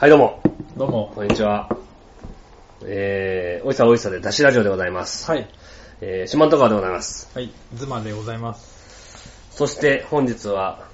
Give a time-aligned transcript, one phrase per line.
[0.00, 0.40] はい、どうも。
[0.76, 1.10] どうも。
[1.12, 1.68] こんにちは。
[2.84, 5.28] えー、おいさおいさでダシラジオでございます。
[5.28, 5.48] はい。
[6.00, 7.28] えー、四万十川でございます。
[7.34, 7.50] はい。
[7.74, 9.48] ズマでございます。
[9.50, 10.86] そして本日は、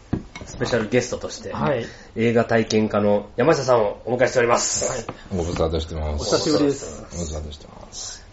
[0.46, 1.84] スペシャルゲストとして、はい。
[2.16, 5.06] 映画体験家の山下さんをお迎えしております。
[5.30, 6.36] ご無沙汰してまおす。
[6.36, 7.02] 久しぶりです。
[7.12, 8.24] ご無沙汰してます。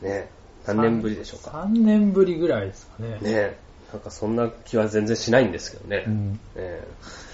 [0.00, 0.30] ね
[0.64, 1.50] 何年ぶりでしょうか。
[1.50, 3.18] 3年ぶりぐらいですかね。
[3.20, 3.58] ね
[3.92, 6.04] なんかそんな気は全然しないんですけどね。
[6.06, 6.40] うん。
[6.54, 7.26] えー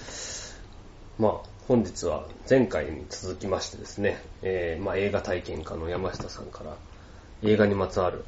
[1.19, 6.75] まあ、本日は前回に続きましてですね、えーまあ、映画体験家の山下さんから
[7.41, 8.25] 映画にまつわる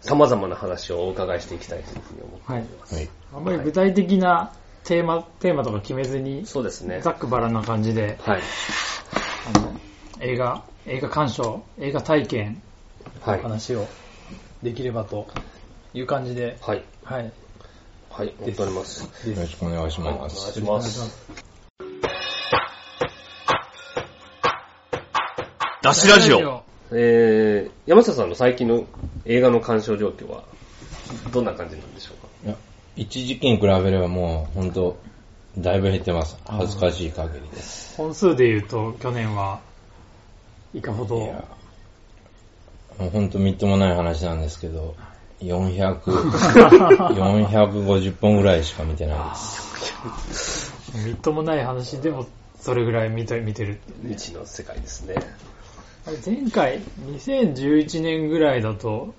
[0.00, 2.94] 様々な話をお伺いしていきたいというふうに思っております。
[2.94, 3.08] はい。
[3.34, 4.52] あんまり具体的な
[4.84, 7.00] テーマ、テーマとか決めずに、そうですね。
[7.00, 8.40] ざっくばらんな感じで、はい。
[9.56, 9.80] あの、
[10.20, 12.62] 映画、映画鑑賞、映画体験
[13.20, 13.38] はい。
[13.38, 13.88] の話を
[14.62, 15.26] できればと
[15.92, 16.84] いう感じで、はい。
[17.02, 17.32] はい。
[18.10, 18.34] はい。
[18.38, 19.28] 思っております。
[19.28, 20.14] よろしくお願いしはい。
[20.14, 20.52] お願います。
[20.52, 21.45] します。
[25.86, 26.64] ダシラジオ。
[26.90, 28.86] えー、山下さんの最近の
[29.24, 30.42] 映画の鑑賞状況は
[31.32, 32.26] どんな感じなんでしょうか？
[32.44, 32.56] いや
[32.96, 34.96] 一時期に比べればもう本当
[35.56, 36.36] だいぶ減ってます。
[36.44, 37.94] 恥ずかしい限りです。
[37.96, 39.60] 本数で言うと、去年は
[40.74, 41.44] いかほど、いや、
[42.98, 44.96] もう本当みっともない話なんですけど、
[45.40, 49.36] 400、 450本ぐらいしか見てないで
[50.34, 50.74] す。
[51.06, 52.26] みっともない話でも、
[52.58, 53.78] それぐらい見て見てる。
[54.02, 55.14] 未知の世界ですね。
[56.06, 59.12] あれ前回、2011年ぐらいだと、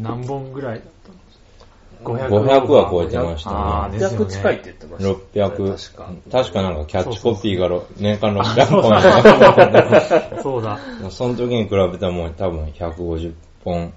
[0.00, 1.12] 何本ぐらいだった
[2.10, 3.56] の500は超えてましたね。
[3.58, 6.12] あーですよね600近いって言ってました、600、確か。
[6.32, 10.78] 確かなんかキャッチコピーがろ年間600本やった そうだ。
[11.10, 13.32] その時に比べたらもう多分150
[13.64, 13.92] 本、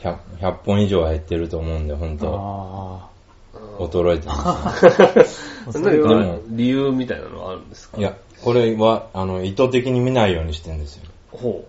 [0.00, 3.08] 100, 100本以上は減ってると思うんで、本当あ
[3.84, 4.34] 衰えてま
[4.72, 5.72] す、 あ。
[5.72, 7.96] それ何はか理由みたいなのはあるんですか？
[7.98, 8.02] ね。
[8.04, 11.07] いや、これは、あの、意図的に見ないようにしてるんですよ。
[11.40, 11.68] ほ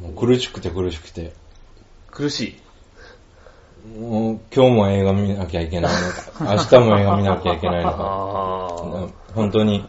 [0.00, 1.26] もう苦しくて苦しくて。
[1.28, 1.32] う。
[2.10, 3.98] 苦しい。
[3.98, 7.96] もう今日も映画見なきゃいけないのか、 明日も映画見なきゃいけないのか。
[8.00, 9.86] あ本当に、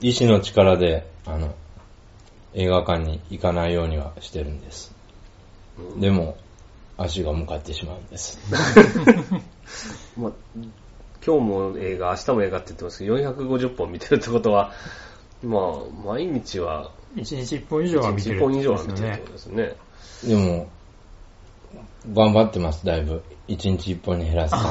[0.00, 1.54] 意志の力で、あの、
[2.54, 4.92] 映画館に行かないようにはしてるんです。
[5.98, 6.36] でも、
[6.96, 8.38] 足が向かってしまうんです。
[8.50, 9.40] ー
[10.20, 10.32] まあ、
[11.24, 14.72] 今日も映画、明日も映画って言ってますけど、450本見てるってことは、
[15.42, 15.62] まあ、
[16.04, 18.38] 毎日は、1日1本以上は見てる。
[18.38, 19.76] 1本以上は見てるってねことですね。
[20.24, 20.68] でも、
[22.12, 23.22] 頑張ってます、だいぶ。
[23.46, 24.54] 一日一本に減らす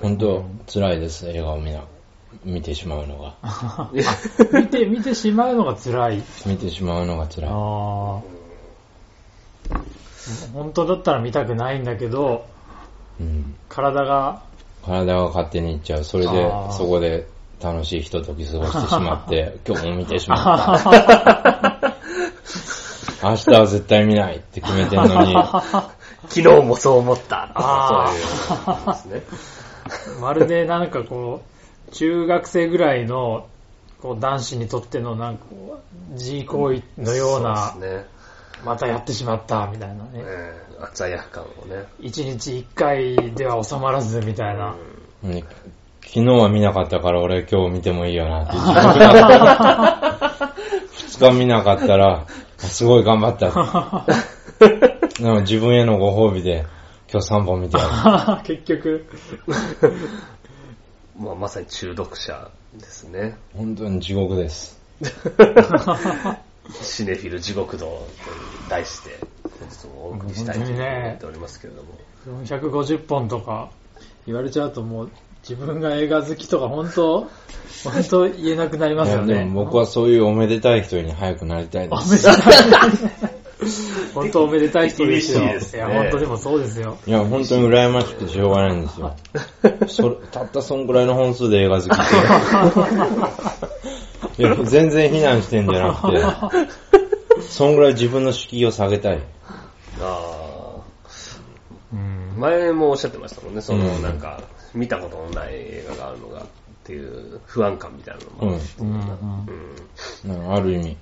[0.00, 1.82] 本当、辛いです、映画を見な、
[2.44, 3.34] 見てしまうのが。
[3.92, 4.04] り
[4.54, 6.22] 見て、見てしまうのが辛い。
[6.46, 7.50] 見てしまうのが辛い。
[7.50, 8.20] ああ。
[10.52, 12.44] 本当だったら見たくないんだけど、
[13.20, 14.42] うん、体が、
[14.84, 16.04] 体が勝手に行っちゃう。
[16.04, 17.26] それでそこで
[17.60, 21.94] 楽しいひととき過ごしてしまって、 今日も見てしまった。
[23.22, 25.34] 明日は絶対見ないって決めてるのに、
[26.28, 27.50] 昨日もそう思った。
[27.54, 29.22] あそういうですね。
[30.20, 31.42] まるでなんかこ
[31.88, 33.46] う、中学生ぐらいの、
[34.00, 35.80] こう男子にとってのなんかこ
[36.10, 38.06] う、自慰行為のような、そうですね。
[38.64, 40.10] またやってしまったみたいなね。
[40.14, 41.86] えー、罪悪感をね。
[42.00, 44.76] 一日一回では収まらずみたいな。
[45.22, 45.44] ね
[46.08, 50.54] 昨日は見なかったから俺今日見てもいいよなって自覚が
[50.90, 52.26] 二日見なかったら、あ
[52.58, 54.06] すごい頑張った。
[55.22, 56.64] でも自分へのご褒美で
[57.12, 58.42] 今日3本見てやる。
[58.56, 59.06] 結局、
[61.18, 63.36] まあ、まさに中毒者ですね。
[63.54, 64.80] 本当に地獄です。
[66.80, 68.08] シネフィル地獄道と
[68.70, 69.10] 題して、
[69.60, 71.88] 本日もお送りしたいと思っておりますけれども。
[72.44, 73.70] 450本とか
[74.26, 75.10] 言われちゃうともう、
[75.48, 77.26] 自分が映画好きとか本当、
[77.82, 79.44] 本当言えなくなりますよいやでね。
[79.46, 82.22] も僕はそういうおめでたい人に早くなりたいでおめす。
[82.22, 82.38] でたい。
[84.14, 85.40] 本当おめでたい人ですよ。
[85.40, 86.98] 厳しいですねや、本当でもそうですよ。
[87.06, 89.16] いや、本当に羨ましくてしょうがないんですよ。
[89.88, 91.96] それたったそんぐらいの本数で映画好きっ
[94.36, 94.42] て。
[94.42, 96.18] いや、全然非難してんじゃなくて、
[97.40, 99.22] そんぐらい自分の敷居を下げたい。
[100.00, 100.57] あ
[102.38, 104.40] 前もおっしゃってましたもんね、その、うんなんか、
[104.74, 106.46] 見たことのない映画があるのがっ
[106.84, 108.96] ていう不安感みたいなのもあるうんうん
[110.24, 110.96] うんなんかある意味、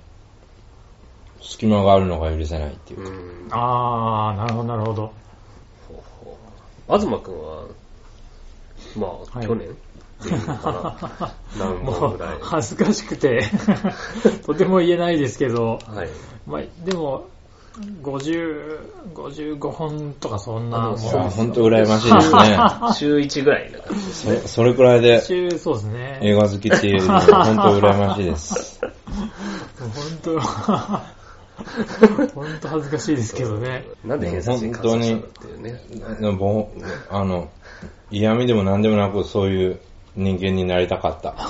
[1.41, 3.09] 隙間があるのが許せないっていうか。
[3.09, 3.47] うん。
[3.51, 5.11] あー、なるほど、なるほど。
[6.87, 7.65] 東くんは、
[8.95, 9.67] まあ、はい去年？
[9.69, 9.73] っ
[10.23, 11.33] ていうのかな。
[11.59, 13.43] 何もう本ぐらい？、恥ずかしくて、
[14.45, 16.09] とても言えないですけど、はい。
[16.47, 17.27] まあ、でも、
[18.01, 22.57] 50、55本とかそんなもんあでもいや、ほんと羨ましいですね。
[22.95, 24.37] 週1ぐらいな感じですそね。
[24.47, 26.19] それくらいで中そうですね。
[26.21, 28.81] 映画好きっていうのはほんと羨ましいです。
[29.79, 29.91] 本
[30.23, 30.39] 当
[32.33, 33.85] 本当恥ずかしいですけどね。
[34.03, 35.79] なんで偏差値に換算したのっていうね。
[36.19, 36.71] でも
[37.09, 37.49] あの、
[38.09, 39.79] 嫌味でも何でもなくそういう
[40.15, 41.35] 人間になりたかった。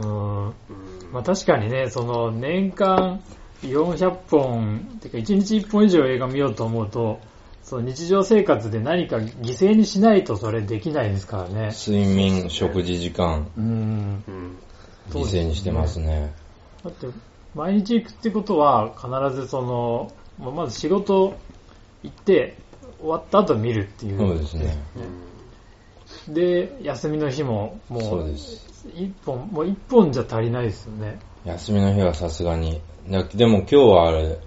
[0.00, 0.54] うん
[1.12, 3.20] まあ確かにね、その年間
[3.68, 7.20] 400本、てか1日1本以上映画見ようと思うと、
[7.62, 11.70] その日常生活で何か犠牲にしないとそれできないですからね。
[11.74, 14.24] 睡眠、食事時間、うん。
[14.28, 14.58] うん。
[15.10, 16.34] 犠牲にしてますね。
[16.84, 17.06] だって、
[17.54, 21.36] 毎日行くってことは必ずその、まず仕事
[22.02, 22.56] 行って、
[23.00, 24.18] 終わった後見るっていう。
[24.18, 24.76] そうですね。
[26.28, 28.34] で、休みの日ももう。
[28.94, 31.18] 一本、もう一本じゃ足りないですよね。
[31.44, 32.80] 休みの日はさすがに。
[33.10, 34.38] だでも今日はあれ、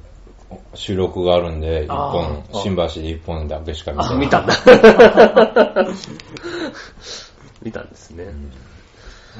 [0.73, 4.19] 収録があるんで、一あ本、ー新橋で一本だけしか見てあ、ない。
[4.19, 4.53] 見たんだ。
[7.61, 8.25] 見たんですね。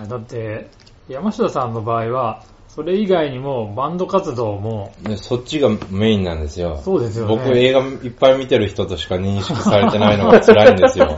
[0.08, 0.70] だって、
[1.10, 6.80] 山下さんの場合は、それ以外にもバンド活動も、でそっちがメインなんですよ。
[6.84, 11.18] そうですよね僕映画いっぱい見てる人としか認識されてないのが辛いんですよ。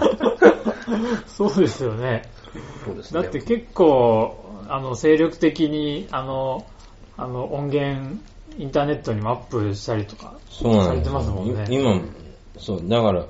[1.28, 2.22] そうですよね。
[2.86, 3.22] そうですね。
[3.22, 6.66] だって結構、あの、精力的に、あの、
[7.18, 8.18] あの、音源、
[8.58, 11.66] インターネットにもアップしたりとか、そうなんですされてますもんね。
[11.70, 12.02] い今、
[12.58, 13.26] そう、だから、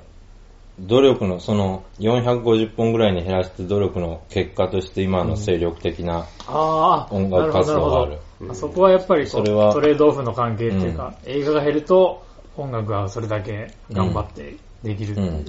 [0.80, 8.10] 努力の、その、450本ぐらいに減らして努力の結果として今の精力的な、ああ、音楽活動がある。
[8.12, 8.16] なるほど。
[8.16, 12.26] なるほどそこはやっぱりそれはトレードオフの関係っていうか、映画が減ると
[12.56, 15.30] 音楽がそれだけ頑張ってできるっていう。
[15.30, 15.36] うん。
[15.36, 15.46] はい。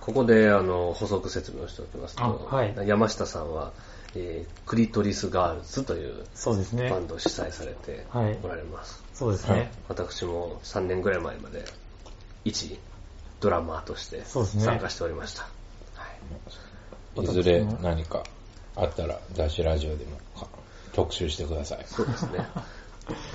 [0.00, 2.74] ここで、あの、補足説明をしておきますと、あはい。
[2.86, 3.72] 山下さんは、
[4.14, 6.98] えークリトリスガールズというそうですねバ。
[6.98, 9.02] ンドを主催されてはいおられます。
[9.14, 9.70] そうですね。
[9.88, 11.64] 私も3年ぐらい前まで、
[12.44, 12.78] 一
[13.40, 15.42] ドラマーとして参加しておりました。
[15.42, 15.48] は
[17.16, 18.22] いいずれ何か
[18.76, 20.46] あったら、雑誌ラジオでもか
[20.92, 21.84] 特集してください。
[21.86, 22.46] そうですね。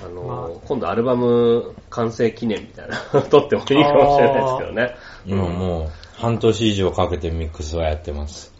[0.04, 4.96] あの、まあ今度アルバム完成記念みたいなの 撮ってもいいかもしれないですけどね。
[5.26, 8.53] 今もう、半年以上かけてミックスはやってます。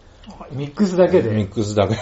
[0.53, 1.97] ミックスだけで、ミックスだけ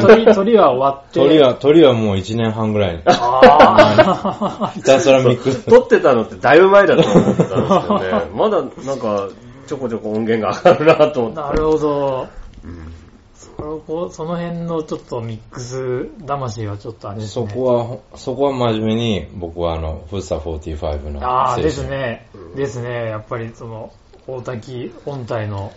[0.00, 3.02] 鳥、鳥は終わって、鳥は、鳥はもう1年半ぐらい。
[3.06, 5.64] あひたすらミックス。
[5.70, 8.30] 撮ってたのってだいぶ前だと思ってたんですけどね。
[8.34, 9.28] まだなんか
[9.66, 11.40] ちょこちょこ音源が上がるなと思って。
[11.40, 12.26] あ、なるほど。
[12.64, 12.92] うん
[13.56, 17.54] そその辺のちょっとミックス魂はちょっとあれですそね。
[17.54, 17.64] こ
[18.12, 21.24] は、そこは真面目に、僕はあの、フッサ45の。
[21.24, 21.86] ああ、です。
[21.86, 22.54] ねうん。
[22.54, 23.06] ですね。
[23.06, 23.92] やっぱりその、
[24.26, 25.72] 大滝音体の、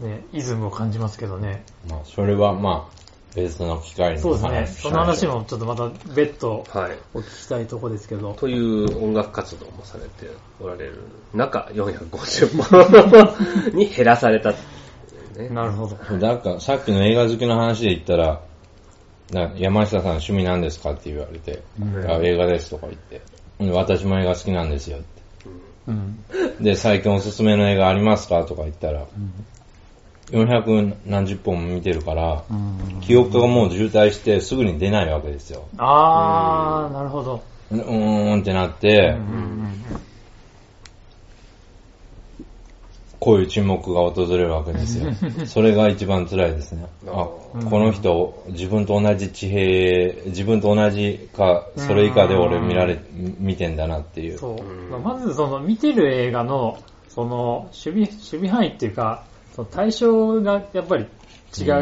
[0.00, 1.64] ね、イズムを感じますけどね。
[1.88, 3.04] まあ、それはまあ、
[3.34, 4.66] 別の機会にそうですね。
[4.66, 6.98] その話もちょっとまた別途はい。
[7.14, 8.34] お聞きしたいとこですけど。
[8.34, 11.00] という音楽活動もされておられる
[11.32, 14.52] 中、450本に減らされた
[15.36, 15.48] ね。
[15.48, 15.96] なるほど。
[16.18, 18.40] だから、さっきの映画好きの話で言ったら、
[19.32, 23.22] な山下さん趣味何ですかって言われて、う映画ですとか言って、
[23.58, 25.06] うん私も映画好きなんですよって。
[25.86, 26.24] うん。
[26.60, 29.06] で、最近おすすめの映画ありますかとか言ったら、
[30.30, 35.66] 400何十本も見てるから、うん記憶がもう渋滞してすぐに出ないわけですよ。
[35.76, 37.42] あー、なるほど。
[37.70, 39.18] うーんってなって、
[43.20, 45.12] こういう沈黙が訪れるわけですよ。
[45.44, 46.86] それが一番辛いですね。
[47.08, 52.98] あ、うんこの人、自分と同じ地平、自分と同じか、それ以下で俺見られ、
[53.38, 54.38] 見てんだなっていう。
[54.38, 54.56] そ
[54.92, 61.08] うまずその見てる映画の、その守備、守備範囲っていうか、その対象がやっぱり違う
[61.56, 61.76] じゃ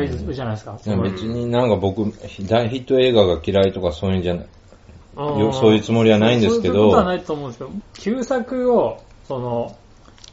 [0.45, 0.79] ないですか。
[0.85, 2.05] いや別になんか僕、
[2.47, 4.47] 大ヒット映画が嫌いとかそういうんじゃない。
[5.15, 9.77] そういうつもりはないんですけどそういうことはないと思うんですけど、旧作を、その、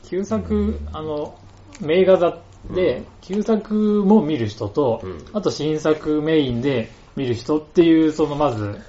[0.09, 1.37] 旧作、あの、
[1.81, 2.37] 名画座
[2.71, 8.79] で、旧作も見る人と、うんあと新作メインで見る人っていう、そのまず、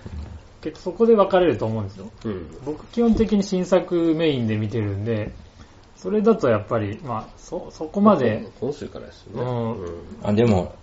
[0.60, 2.10] 結構そこで分かれると思うんですよ。
[2.24, 2.46] うん。
[2.64, 5.32] 僕基本的に新作メインで見てるんで、
[6.00, 9.42] それだとやっぱり、まあ、そ、そこまで、本数からですよね。
[9.42, 10.74] うんあ、でも、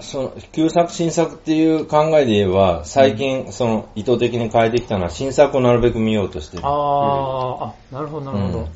[0.00, 6.64] その、旧作新作っていう考えで言えば、最近、その、意図的に変えてきたのは、新作をなるべく見ようとしてる。
[6.66, 8.58] あー、あ、なるほど、なるほど。
[8.58, 8.66] うん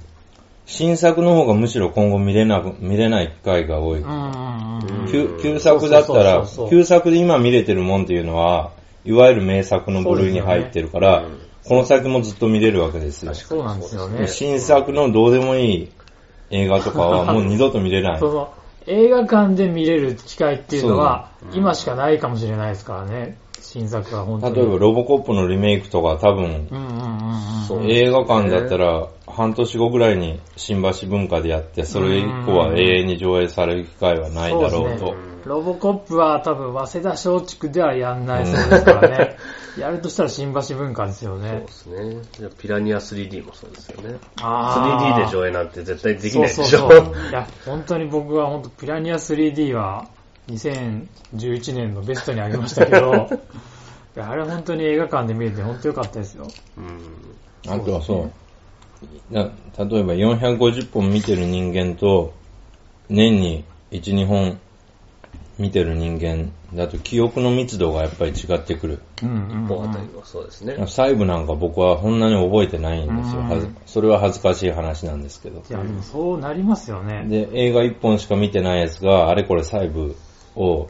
[0.71, 4.00] 新作の方がむしろ今後見れなく、見れない機会が多い。
[4.00, 8.73] うんうんうんうん旧旧作だったら旧作で今見れてるもんっていうのは、
[9.07, 11.25] いわゆる名作の部類に入ってるから、
[11.68, 13.34] この先もずっと見れるわけですよ。
[13.34, 14.26] そうなんですよね。
[14.26, 15.92] 新作のどうでもいい
[16.50, 18.30] 映画とかはもう二度と見れないそう。
[18.30, 18.90] そう。
[18.90, 23.37] 映画館で見れる機会っていうのは今しかないかもしれないですからね。
[23.60, 24.56] 新作は本当に。
[24.56, 26.68] 例えばロボコップのリメイクとか多分、
[27.87, 35.22] 映画館だったら半年後ぐらいに新橋文化でやって、それ以降は永遠に上映される機会はないだろうとそうね。
[35.44, 39.37] ロボコップは多分、早稲田松竹ではやんないそうですからね。
[39.78, 41.68] やるとしたら新橋文化ですよそうねで。
[41.73, 42.23] すね。
[42.38, 44.18] じゃあピラニア 3D もそうですよね。
[44.40, 46.64] あ 3D で上映なんて絶対できないでしょ。
[46.64, 50.08] そうそうそういや、本当に僕は本当ピラニア 3D は
[50.49, 53.28] 2011年のベストにあげましたけど、
[54.16, 56.47] いやあれ本当に映画館で見れて本当良かったですよ。
[56.76, 57.73] うん。
[57.73, 58.30] あとはそう。
[59.30, 59.44] な
[59.78, 62.32] 例えば450本見てる人間と、
[63.08, 64.58] 年に1、2本
[65.59, 69.00] 見てる人間だと記憶の密度がやっぱり違ってくる。
[69.23, 69.67] うんうん、うん。
[69.67, 70.77] 本あたりはそうですね。
[70.79, 73.43] 細部なんか僕はそんなに覚えてないんですよ。
[73.87, 75.59] それは恥ずかしい話なんですけど。
[75.59, 77.25] いや、でもそうなりますよね。
[77.27, 80.17] で、映画1本しか見てないやつが、あれこれ細部
[80.55, 80.88] を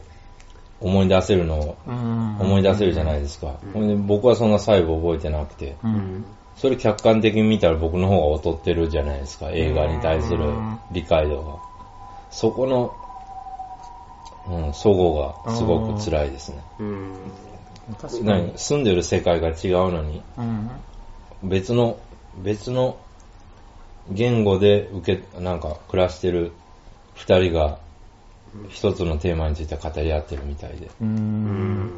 [0.79, 3.55] 思い出せるのをうん思い出せるじゃないですか。
[3.73, 5.75] ほんで僕はそんな細部覚えてなくて。
[5.83, 6.25] うん。
[6.55, 10.43] それ客観的に見たら僕の方が劣ってるじゃないですか、映画に対する
[10.91, 11.57] 理解度が。
[12.31, 12.93] そこの、
[14.49, 15.13] うん、齟齬
[15.45, 16.63] がすごく辛いですね。
[16.79, 17.13] うん。
[18.01, 18.25] 確かに。
[18.25, 21.49] 何住んでる世界が違うのに、うん。
[21.49, 21.99] 別の、
[22.43, 22.97] 別の
[24.09, 26.51] 言語で受け、なんか暮らしてる
[27.15, 27.77] 二人が
[28.69, 30.87] 一つのテーマについて語り合ってるみたいで。
[30.87, 30.91] う。
[31.01, 31.91] うんん。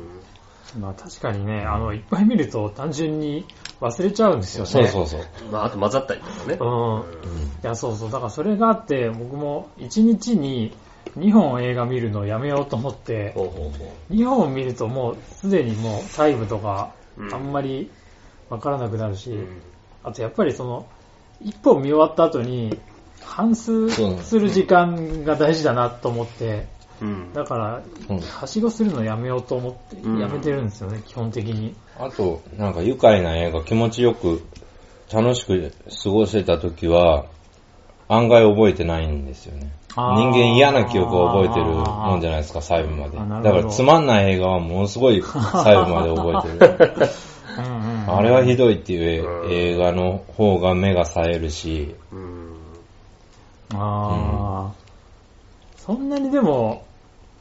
[0.80, 3.46] まあ確かにね、あの、いっぱい見ると単純に
[3.80, 4.70] 忘れちゃうんですよね。
[4.70, 5.22] そうそうそう。
[5.52, 6.58] まあ、あと混ざったりとかね。
[6.60, 7.02] うん。
[7.64, 8.12] いや、そうそう。
[8.12, 10.76] だからそれがあって、僕も1日に
[11.18, 14.14] 2本映画見るのをやめようと思って、ほうほうほう。
[14.14, 17.92] 2本見るともうすでにもう細部とかうんあんまり
[18.50, 19.62] わからなくなるし、うん
[20.04, 20.88] あとやっぱりその、
[21.44, 22.80] 1本見終わった後に、
[23.24, 26.68] 反数する時間が大事だなと思って、
[27.02, 27.34] うん。
[27.34, 31.76] だから、うんはしごするのやめようと思って、うんやめてるんですよね、基本的に。
[32.00, 34.42] あと、なんか愉快な映画気持ちよく
[35.14, 35.72] 楽しく
[36.04, 37.26] 過ごせた時は、
[38.14, 39.72] 案外覚えてないんですよね。
[39.96, 43.18] 人間嫌な記憶を覚えてるもんじゃないですか、細部まで。
[43.18, 47.10] だからつまんない映画はものすごい細部まで覚えてる。
[48.08, 49.52] あれはひどいっていううん。
[49.52, 52.56] 映画の方が目が冴えるし、うん。
[53.74, 54.74] ああ、
[55.78, 56.84] そんなにでも、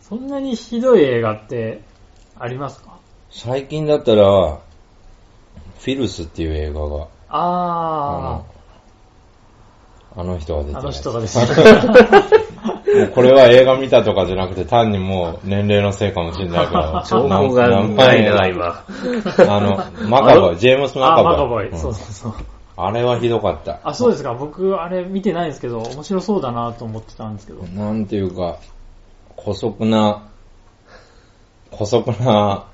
[0.00, 1.82] そんなにひどい映画って
[2.38, 2.98] ありますか？
[3.30, 8.59] 最近だったら、フィルスっていう映画が、ああ
[10.16, 11.46] の人が出てあ、の人がですね。
[12.94, 17.02] もうこれは映画見たとかじゃなくて単にもう年齢のせいかもしれないけど。
[17.06, 18.84] 情報が何ないな、何今。
[19.48, 21.32] あの、マカボイ、ジェームス・マあ、カボイ。
[21.32, 21.68] マカボイ。
[21.68, 22.32] うんそうそうそう。
[22.76, 23.78] あれはひどかった。
[23.84, 24.34] あ、そうですか。
[24.34, 27.62] 僕、あれ見てないんですけど、面白そうだなと思ってたんですけど。
[27.64, 28.56] なんていうか、
[29.38, 30.22] 古速な、
[31.72, 32.64] 古速な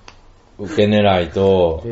[0.58, 1.80] 受け狙いと。
[1.82, 1.88] フ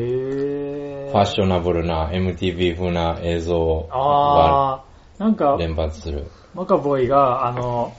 [1.17, 4.84] ァッショナブルな MTV 風な映像が
[5.17, 6.25] なんか、連発する。
[6.53, 7.95] マカボイが、あの、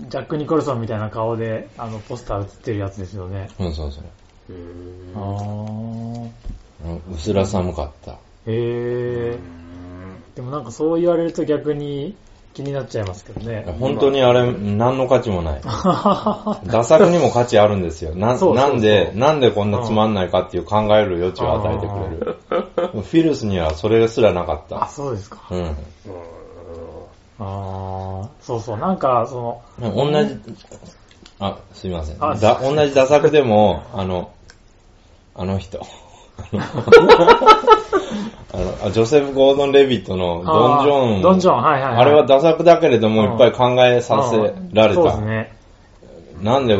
[0.00, 3.48] ジャック・ニコルソンみたいな顔で、あの、ポスター写ってるやつですよね。
[3.58, 4.04] うん、そうそう。
[4.50, 6.30] うんあー。
[6.84, 8.18] うんうすら寒かった。
[8.46, 9.38] へー。
[10.34, 12.16] でもなんかそう言われると逆に
[12.54, 13.64] 気になっちゃいますけどね。
[13.78, 15.60] 本当にあれ、何の価値もない。
[16.66, 18.14] 打作にも価値あるんですよ。
[18.14, 22.38] なそうそうそうなんで、なんでこんなつまんないかっていう考える余地を与えてくれる。
[22.92, 24.88] フィルスにはそれすらなかっあ、た。
[24.88, 25.42] そうですか。
[25.50, 25.76] うん。
[27.38, 30.36] あー、そうそう、なんかその、同じ、
[31.38, 32.16] あ、すいません。
[32.20, 34.30] あだ同じ打作でも、あの、
[35.34, 35.80] あの人。
[38.54, 41.22] あのあジョセフ・ゴードン・レビットのドン・ジョーン。
[41.22, 42.00] ドン・ジョーン、はいはい、はい。
[42.02, 44.36] あれは打作だけれどもいっぱい考えさせ
[44.72, 44.94] られた。
[44.94, 45.56] そうですね。
[46.42, 46.76] なんで、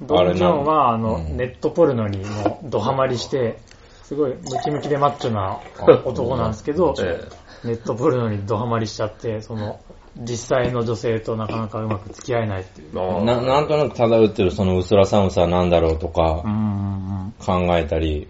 [0.00, 3.58] ドン・ジョーンは、あの、うんネットポルノにもうドハマりして、
[4.04, 5.58] すごいムキムキでマッチョな
[6.04, 7.28] 男なんですけど、え
[7.64, 9.80] ネットポルノにドハマりしちゃって、その、
[10.16, 12.94] 実際の女性となかなかうまく付き合えないっていう。
[12.94, 18.28] ななんとなく漂ってるその薄ら寒さは何だろうとかうん考えたり。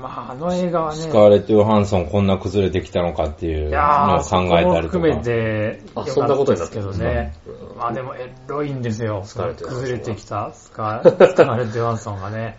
[0.00, 5.22] まあ、あの映画はね、スカーレット・ヨハンソンこんな崩れてきたのかっていういのを考えたりとも含めか。
[5.22, 7.34] て、あそんなことになですけってるどね。
[7.46, 9.22] うんまあでも、エロいんですよ。
[9.24, 12.58] スカーレットヨハンソンは崩れてきたスカスカーレット・ヨハンソンがね。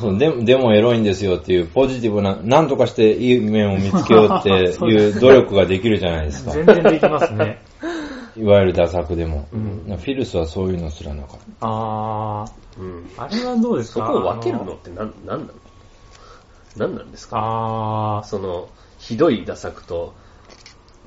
[0.00, 6.52] そ うででもエロいんですよっていうポジティブな、なんとかしていい面を見つけようっていう 努力ができるじゃないですか。
[6.52, 7.62] 全然できますね。
[8.36, 9.46] いわゆる打作でも。
[9.52, 12.44] うんフィルスはそういうのすらなかっあ
[12.78, 13.08] うん。
[13.16, 14.06] ー、あれはどうですか？
[14.06, 15.50] そこを分けるのって何、何なの？
[16.76, 17.38] 何なんですか？
[18.20, 20.14] あその、ひどい打作と、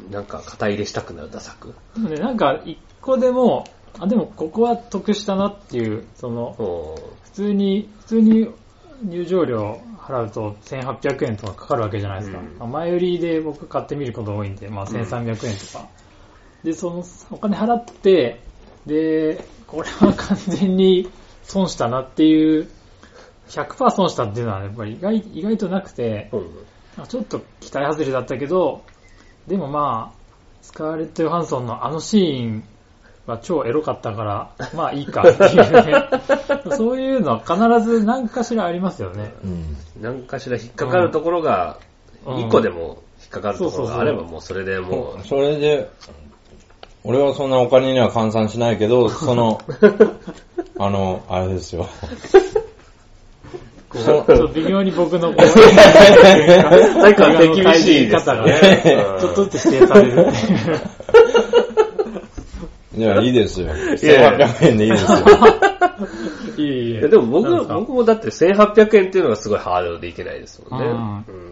[0.10, 1.74] なんか、肩入れしたくなる打作。
[1.98, 3.65] ね、なんか、一個でも、
[4.00, 6.56] あ、でもここは得したなっていう、その、
[7.24, 8.50] 普通に、普通に
[9.03, 12.39] 入場料払うと1800円とかかかるわけじゃないですか。
[12.39, 15.88] うんまあ前売りで僕買ってみることが多いんで、まあ1300円とか。
[16.63, 18.41] で、そのお金払って、
[18.86, 21.10] で、これは完全に
[21.44, 22.70] 損したなっていう、
[23.51, 26.50] 100%損したっていうのはやっぱり意外意外となくて、うん
[27.08, 28.84] ちょっと期待外れだったけど、
[29.48, 30.20] でもまあ、
[30.62, 32.63] スカーレット・ヨハンソンのあのシーン
[33.25, 36.10] は超エロかったから、 まあいいかっていうね。
[36.75, 39.34] そういうのは必ず何かしらありますよね。
[39.43, 39.77] うん。
[40.01, 41.77] 何かしら引っかかるところが、
[42.25, 45.89] うん一個でも引っかかるところがあればそうそうそうもうそれでもう、それで、
[47.03, 49.60] 俺はそんなお金には換算しないけど、その、
[50.77, 51.88] あの、あれですよ。
[53.91, 60.31] こう微妙に僕の こう、なんか手厳しい方がねちょっとずつ否定されるっていう。
[62.98, 63.67] いや、いいですよ。
[63.67, 65.17] いやいや1800円でいいですよ。
[66.57, 67.00] いえいえ。
[67.00, 70.88] いやでも僕僕もだって1800円っていうのがすごいハードルでいけないですもんね。
[70.88, 70.98] うんう
[71.48, 71.51] ん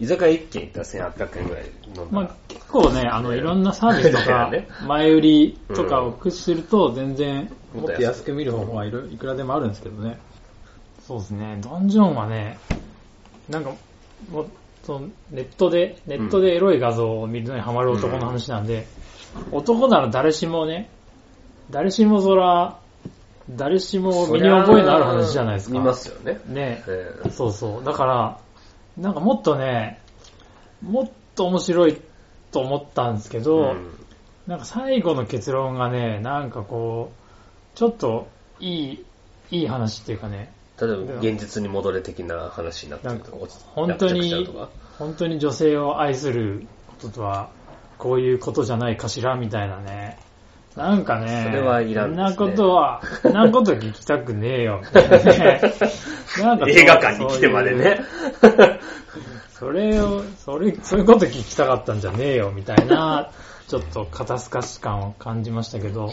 [0.00, 10.18] 居酒屋一軒行ったら1800円ぐらい飲んだらまあ、結構ね、あの、いろんなサービスとか ね、前売りとかを駆使すると、全然、うんもっと安く見る方法はいろいくらでもあるんですけどね。
[11.08, 12.58] そうですね、ドンジョンはね、
[13.48, 13.72] なんか、
[14.30, 14.50] もう、
[14.82, 18.86] そのネットで、ネットでエロい画像を見るのにハマる男の話なんで、
[19.50, 20.90] 男なら誰しもね、
[21.70, 22.78] 誰しもそら、
[23.48, 25.78] 誰しも身に覚えのある話じゃないですか。
[25.78, 26.40] 見ますよね。
[26.46, 27.84] ねええそうそう。
[27.84, 28.38] だから、
[28.98, 30.02] なんかもっとね、
[30.82, 32.02] もっと面白い
[32.52, 33.94] と思ったんですけど、うん
[34.46, 38.28] なんか最後の結論がね、なんかこう、ちょっと
[38.60, 39.04] いい、
[39.50, 43.38] いい話っていうかね、例えば現実に戻れ的な話になってるとか、
[43.74, 44.48] 本当に
[44.98, 47.50] 本当に女性を愛することとは、
[47.98, 50.18] こういうことじゃないかしらみたいなね。
[50.76, 55.60] なんかね、それはいらんねそんなことは、 そんなこと聞きたくねえよ、みたいなね。
[56.38, 58.00] なんか映画館に来てまでね。
[59.50, 63.30] それを、それ、そういうこと聞きたかったんじゃねえよ、みたいな、
[63.66, 66.12] ちょっと肩透かし感を感じましたけど、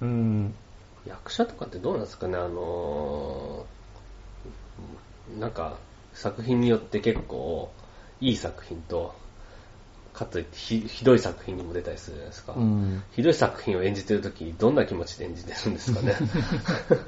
[0.00, 0.54] うんうん。
[1.06, 5.78] 役者とかってどうなんですかね、あのーなんか
[6.14, 7.70] 作品によって結構
[8.20, 9.14] いい作品と、
[10.12, 12.52] かつひひどい作品にも出たりするじゃないですか。
[12.54, 13.02] うん。
[13.12, 16.14] ひどい作品を演じてるとき、どんな気持ちで演じてるんですかね？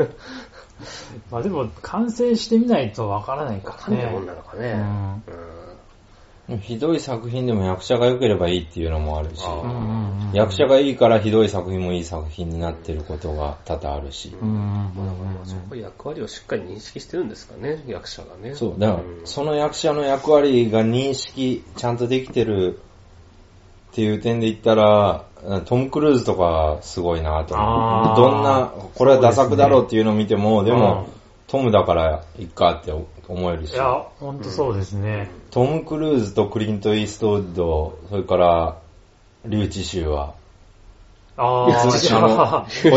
[1.30, 3.96] まあでも、完成してみないとわからないわかね。
[3.98, 4.72] からんないもんなのかね。
[4.72, 5.22] うん
[6.61, 9.42] ひどい作品でも役者が良ければいいっていうのもあるし。
[10.35, 14.35] 役者がいいからひどい作品もいい作品になってることが多々あるし。
[15.44, 18.54] そこ役割をしっかり認識してるんですかね、役者がね。
[18.54, 22.80] そう、だからん、その役者の役割が認識、ちゃんとできてる
[23.92, 25.24] っていう点で言ったら、
[25.64, 28.16] トム・クルーズとかすごいなと思う。
[28.16, 31.12] どんな、これはダ作だろうっていうのを見ても、でもうん、
[31.46, 32.92] トムだからいっかって
[33.28, 35.30] 思えるしい、や、ほんとそうですね。
[35.50, 38.76] トム・クルーズとクリント・イーストウッド、それから、
[39.46, 40.34] リュウ・チシュウは、
[41.37, 41.90] あああ、のポ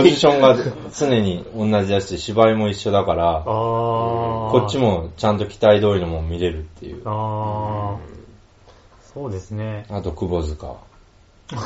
[0.03, 0.55] ジションが
[0.95, 3.43] 常に同じだし、芝居も一緒だから、ああ。
[3.43, 7.01] こっちもちゃんと期待通りのもん見れるっていう。
[7.05, 7.97] ああ。
[9.13, 9.85] そうですね。
[9.89, 10.75] あと、 窪塚。
[11.49, 11.57] 久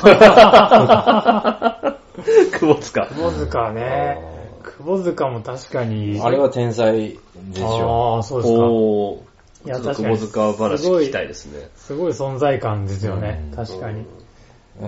[2.73, 3.07] 保塚。
[3.07, 4.30] 窪塚ね。
[4.61, 6.19] 窪塚も確かに。
[6.21, 7.17] あれは天才で
[7.55, 8.15] しょ。
[8.15, 8.67] ああ、そうですか。
[8.67, 9.31] おー。
[9.65, 11.69] いやちょっと確かに久保塚話すごい聞きたいですね。
[11.75, 13.53] すごい存在感ですよねう。
[13.53, 14.05] ん確かに。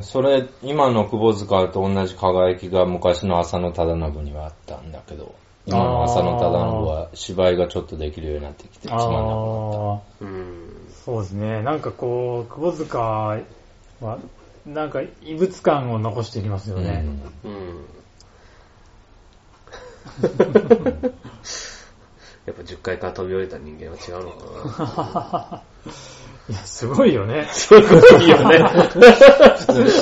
[0.01, 5.35] それ、今の窪塚と同じ輝きが昔の浅野忠信にはあったんだけど、
[5.67, 10.69] 今の浅野忠信は芝居がちょっとできるようになってきてつまんなくなっああ、うん。
[11.05, 11.61] そうですね。
[11.61, 14.19] なんかこう、窪塚は、
[14.65, 16.81] なんか異物感を残してきますよた。
[16.81, 17.05] ね。
[17.43, 17.85] うん。
[22.45, 25.91] やっぱ10階から飛び降りた人間は違うのかな。
[26.49, 27.47] いや、すごいよね。
[27.51, 28.59] そういよね。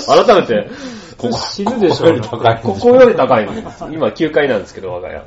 [0.08, 0.69] 改めて、
[1.17, 2.06] ここ死ぬでしょ。
[2.06, 3.54] ここより高いここより高いの。
[3.91, 5.24] 今9階なんですけど、我が家。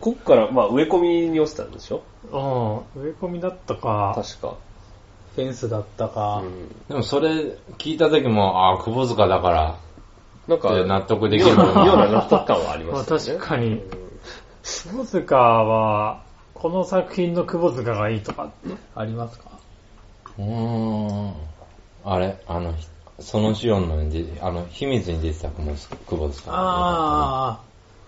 [0.00, 2.02] こっから、まあ植え込みに落ちたんでしょ？
[2.94, 3.02] うん。
[3.02, 4.54] 植え込みだったか、確か。
[5.34, 6.46] フェンスだったかう。
[6.46, 6.68] ん。
[6.88, 9.78] でもそれ聞いた時も、ああ、窪塚だから、
[10.46, 13.40] なんか、納得できるようなような納得感はありまあますよね。
[13.40, 13.80] 確かに、
[14.72, 16.22] 窪塚は、
[16.54, 19.50] この作品の窪塚がいいとかってありますか？
[20.38, 21.34] うーん。
[22.04, 22.36] あれ？
[22.46, 22.74] あの、
[23.20, 25.96] そのシオンので、あの、秘密に出てた窪塚。
[26.06, 27.60] 窪塚あ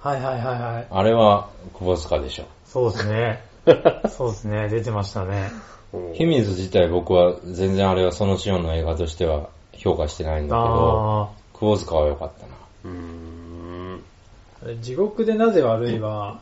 [0.03, 0.87] あ、はいはいはいはい。
[0.90, 2.44] あれは窪塚でしょ。
[2.64, 3.44] そうですね。
[4.09, 5.50] そうですね、出てましたね。
[5.92, 12.53] うん秘密自体僕は全然あれはそのシオンの映画としては評価してないんだけど、あ窪塚は良かったな。
[12.85, 14.83] うーん。
[14.83, 16.40] 地獄でなぜ悪いは、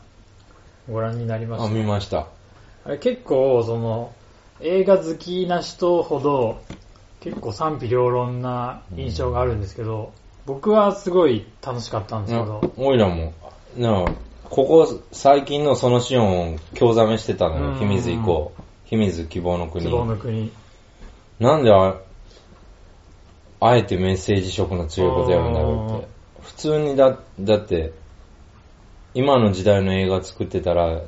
[0.89, 1.69] ご覧になりましあ、た。
[1.71, 2.27] 見ました。
[2.85, 4.13] あれ結構、その、
[4.59, 6.61] 映画好きな人ほど、
[7.21, 10.11] 結構賛否両論な印象があるんですけど、
[10.45, 13.33] 僕はすごい楽しかったんですけど、おいらも、
[13.77, 14.05] な
[14.49, 18.51] ここ最近のそのシオンを興ざめしてたのよ、うん秘密以降。
[18.85, 19.91] 秘密希望の国希。
[19.91, 20.51] 望の国。
[21.39, 21.95] なんであ、
[23.59, 26.07] あえてメッセージ色の強いことやるんだろうって。
[26.41, 27.93] 普通にだ、だって、
[29.13, 31.01] 今の時代の映画作ってたら、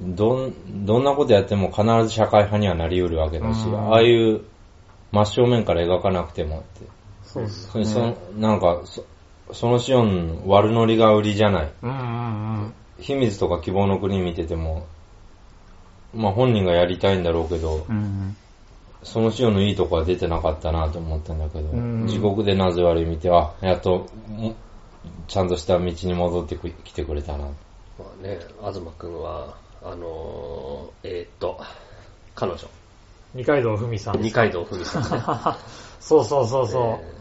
[0.00, 4.42] どん、どんなことやっても必ず社会派にはなり得るわけだし、うんああいう
[5.12, 6.86] 真正面から描かなくてもって。
[7.22, 9.04] そうですそそなんかそ、
[9.52, 11.72] そのシオン悪ノリが売りじゃない。
[11.82, 12.02] うんうんう
[12.66, 12.72] ん。
[12.98, 14.86] 秘密とか希望の国見てても、
[16.14, 18.36] まあ本人がやりたいんだろうけど、うん
[19.02, 24.54] そのシオンのいいとこは出てなかったなと思ったんだけど、うん地獄でなぜ悪い見て、あ、やっと、も
[25.28, 27.44] ちゃんとした道に戻ってくきてくれたな。
[27.44, 27.50] ま
[28.20, 31.58] あね、東くんは、あのー、えーっと、
[32.34, 32.58] 彼女、
[33.34, 34.20] 二階堂ふみさん。
[34.20, 35.08] 二階堂ふみさんね。
[36.00, 36.82] そうそうそうそう。
[37.02, 37.16] え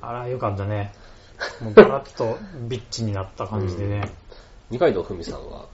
[0.00, 0.92] あら、よかったね。
[1.60, 2.36] もうガラッと
[2.68, 4.00] ビッチになった感じでね。
[4.00, 4.10] ー
[4.70, 5.66] 二階堂ふみさんは、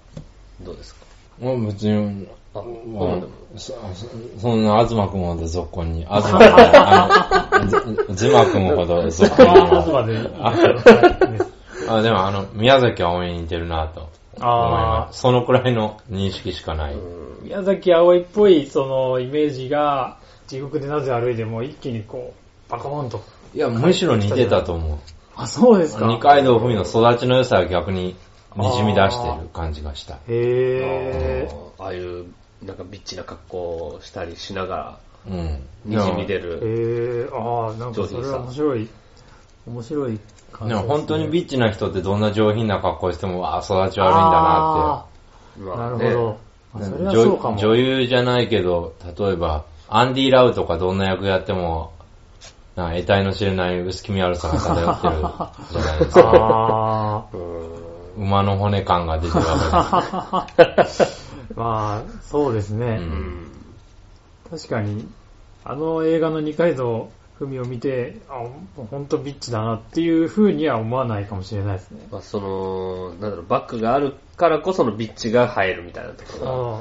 [0.61, 1.05] どうですか？
[1.38, 7.48] もう別に、あ、まあうんでもそそそんな東くん ほど続行に、東くん、あ
[8.08, 10.06] の、ずまくんほど続行にああ、は。
[10.06, 10.14] で。
[11.88, 14.08] あでもあの、宮崎葵に似てるなと
[14.40, 15.20] あます。
[15.20, 16.94] そのくらいの認識しかない。
[16.94, 22.34] うん宮崎葵っぽいそのイメージが、地獄でなぜ歩いても一気にこ
[22.68, 23.22] う、バコーンと。
[23.54, 24.98] いや、むしろ似てたと思う。
[25.37, 26.06] あ、そうですか。
[26.06, 28.16] 二階堂ふみの育ちの良さは逆に
[28.59, 30.14] 滲み出してる感じがした。
[30.29, 30.83] へ
[31.79, 32.27] あーああいう、
[32.64, 35.68] なんかビッチな格好をしたりしながうん。
[35.90, 36.38] ら、滲み出え。
[36.38, 36.61] る。
[36.62, 37.31] へえ。
[37.33, 38.88] ああ、なんかそれは面白い。
[39.66, 40.18] 面白い
[40.53, 40.88] 感でじですね。
[40.88, 45.05] も本当にビッチな人ってどんな上品な格好しても、ああ、育ち悪いんだなあ
[45.59, 46.38] まーなるほど。
[46.75, 46.88] あって。
[46.88, 47.59] それはそうかも。
[47.59, 51.92] 女女優じゃないけど、例えば、アンディ・ラウとかどんな役やっても、
[52.77, 55.14] なんか得体の知れない薄気味悪さが漂ってる
[55.73, 57.27] じゃないですか。
[58.18, 60.46] 馬の骨感が出てるわあ。
[61.54, 62.87] まあ、そうですね。
[62.87, 63.46] ううんん
[64.50, 65.07] 確かに、
[65.64, 68.44] あの映画の二階堂ふみを見て、あ、
[68.90, 72.07] ほんとビッチだなっていう風には思わないかもしれないですね。
[72.11, 76.81] まあその、なんだろう、バックがあるからこそのビッチが入るみたいなところがあ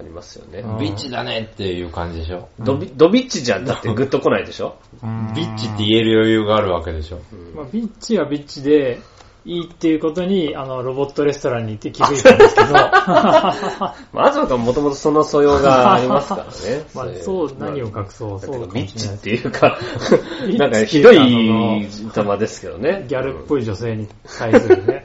[0.00, 0.60] ありますよね。
[0.60, 0.84] うんけ。
[0.84, 2.48] ビッチだねっていう感じでしょ。
[2.60, 4.76] ドビドビッチじゃんだってグッと来ないでしょ？
[5.02, 7.18] あビッチって言える余裕があるわけでしょ。
[7.32, 9.00] うんまあ、ビッチはビッチで、
[9.46, 16.50] いいっていうことに、あの、ロボットレストランに行って気づいたんですけど、 まあ、東君はもともとその素養がありますからね。
[16.94, 19.78] まあ、いそう、何を隠そう、だそうかビッチっていうか
[20.56, 23.04] なんかひどい玉ですけどね。
[23.06, 25.04] ギャルっぽい女性に対するね、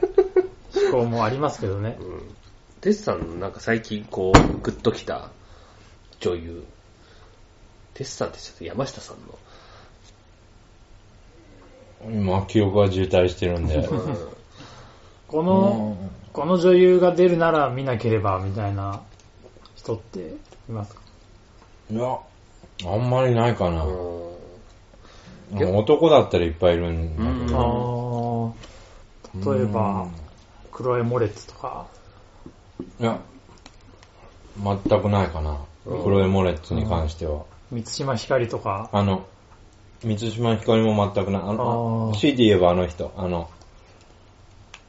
[0.90, 1.98] 思考もありますけどね。
[2.00, 2.22] うん。
[2.80, 5.28] テスさん、なんか最近こう、グッときた
[6.18, 6.64] 女優。
[7.92, 9.38] テスさんってちょっと山下さんの。
[12.04, 13.76] 今、記憶が渋滞してるんで。
[13.86, 14.28] うん
[15.28, 15.96] この、
[16.32, 19.00] この女優が出るなら見なければ、みたいな
[19.76, 20.20] 人って
[20.68, 21.00] いますか？
[21.90, 22.18] いや、
[22.84, 23.84] あんまりないかな。
[23.84, 24.30] うん
[25.52, 28.54] 男だったらいっぱいいるんだけうんど。
[29.44, 30.06] ああ、例えば、
[30.72, 31.86] クロエ・モレッツとか、
[33.00, 33.18] いや、
[34.62, 35.58] 全くないかな。
[35.86, 37.42] うんクロエ・モレッツに関しては。
[37.72, 39.24] 満島ひかりとか、あの、
[40.02, 41.42] 三島ひかりも全くない。
[41.42, 43.48] あのあー強いて言えばあの人、あの、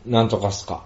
[0.06, 0.84] なんとかすか。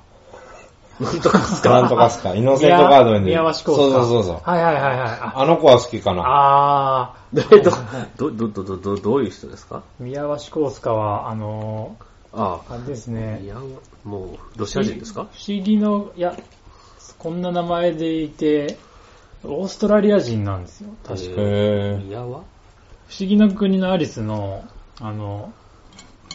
[1.00, 2.36] なんとかすかなんとかすか。
[2.36, 3.72] イノセントガードに出る宮橋スか。
[3.74, 4.42] そうそうそう。
[4.44, 5.10] はいはいはいはい。
[5.10, 6.24] ああの子は好きかな。
[6.26, 9.84] あ ど、ど、ど、ど、ど、ど、どういう人ですか？
[10.02, 11.96] ー、宮橋コースカは、あの
[12.34, 13.14] あー、あれですあ。
[13.14, 13.48] ねい。
[13.48, 13.56] や、
[14.06, 15.28] もう、ロシア人ですか？
[15.34, 16.34] 不思議の、いや、
[17.20, 18.78] こんな名前でいて、
[19.44, 20.90] オーストラリア人なんですよ。
[21.06, 21.42] 確か。
[21.42, 22.42] へ宮は？
[23.08, 24.64] 不思議の国のアリスの、
[25.00, 25.54] あの、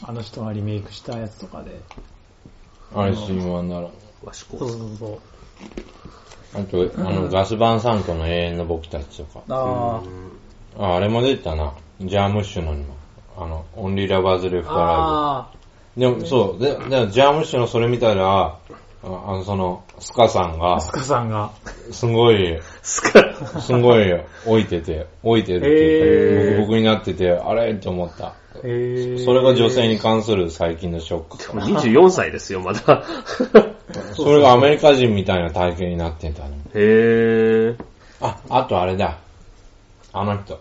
[0.03, 1.81] あの人がリメイクしたやつとかで。
[2.93, 3.01] ー。
[3.01, 3.89] あれ、シーマンなら。
[4.23, 5.19] 和紙そうコそうそう。
[6.55, 9.43] あと、あの、ガスバンサントの永遠の僕たちとか。
[9.49, 11.75] あーあ、あれも出てたな。
[12.01, 12.97] ジャームッシュのにも。
[13.37, 15.51] あの、オンリーラバーズレフトラあ
[15.97, 16.01] イブ。
[16.01, 18.59] でも、そう、で、でジャームッシュのそれ見たら、
[19.03, 21.51] ああの、その、スカさんがー、ス、カさんが。
[21.91, 24.13] すごい、スカ、すごい
[24.45, 27.73] 置いてて、置いてるってへーボコボコになってて、あれ？
[27.73, 28.35] って思った。
[28.53, 31.67] それが女性に関する最近のショックかな。
[31.67, 33.03] 24歳ですよ、まだ。
[34.15, 36.59] それがアメリカ人みたいな体型になってんだね。
[36.75, 37.85] へー。
[38.21, 39.19] あ、あとあれだ。
[40.13, 40.61] あの人。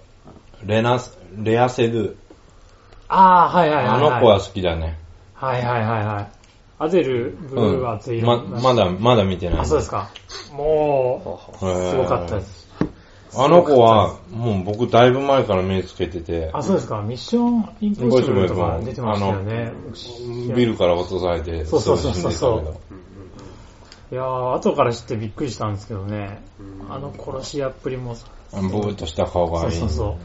[0.64, 2.16] レナス、レアセドゥ。
[3.10, 3.96] ああ、はいはいはい、はい。
[3.96, 4.98] あの子は好きだね。
[5.34, 6.39] はいはいはいはい。
[6.80, 8.28] アゼル、ブルーは熱い色。
[8.28, 9.60] ま、まだ、まだ見てない。
[9.60, 10.10] あ、そうですか。
[10.54, 12.70] もう、すごかったです。
[13.36, 17.02] あの子は、もう僕だいぶ前から目つけてて、あ、そうですか。
[17.02, 19.74] ミッションインポッシブルとか出てましたよね。
[20.56, 22.82] ビルから落とされて、そうそうそうそうすぐ死んでたけど
[24.12, 26.42] いやー、後から知ってびっくりしたんですけどね。
[26.90, 28.16] あの殺し屋っぷりも、
[28.54, 29.76] あのブーっとした顔がそいうい。
[29.76, 30.18] そうそ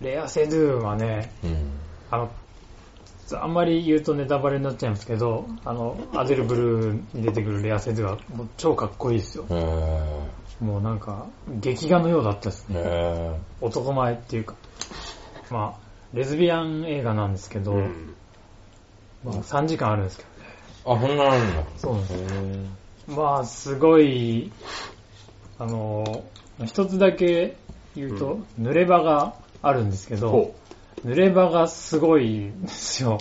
[0.00, 0.04] う。
[0.04, 1.70] レアセドゥはね、うん。
[2.10, 2.30] あの、
[3.34, 9.46] あんまり言うとネタバレになっちゃいますけど、あの、アゼルブルーに出てくるレアセドゥはもう超かっこいいですよ。
[9.50, 9.54] へ
[10.60, 12.80] もうなんか、劇画のようだったですぇね。
[12.84, 14.54] へ男前っていうか。
[15.50, 18.14] まあ、レズビアン映画なんですけど、うん
[19.24, 20.46] まあ3時間あるんですけどね。
[20.84, 21.64] ぁあ、そんなのあるんだ。
[21.76, 22.28] そうなんで
[23.08, 24.52] すまあ、すごい、
[25.58, 26.24] あの、
[26.64, 27.56] 一つだけ
[27.94, 30.54] 言うと、濡れ場があるんですけどほ、
[31.06, 33.18] 濡れ場がすごいんですよ。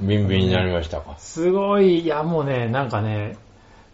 [0.00, 1.16] ビンビンになりましたか？
[1.18, 3.36] すごい、いやもうね、なんかね、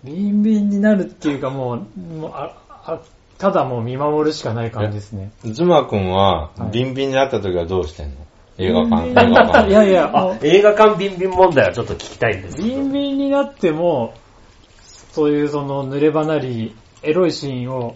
[0.03, 3.01] ビンビンになるっていうかもう、もうああ
[3.37, 5.33] ただもう見守るしかない感じですね。
[5.45, 8.17] ズマくんははい、ビンビンになった時はどうしてんの？
[8.57, 9.69] 映画館、映ビンビン画館。
[9.69, 14.15] いやいや、もあ、映画館ビンビン問題はちょっと聞きたいんですうビンビンになっても、
[15.13, 17.95] そういうその濡れ場なり、エロいシーンを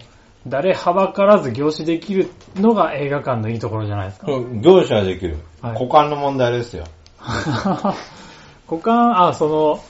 [0.48, 4.32] 誰はばからず凝視できるのが映画館のいいところじゃないですか。
[4.32, 5.36] うん業者はできる。
[5.60, 6.84] はい股間の問題ですよ。
[8.70, 9.80] 股間、あ、その、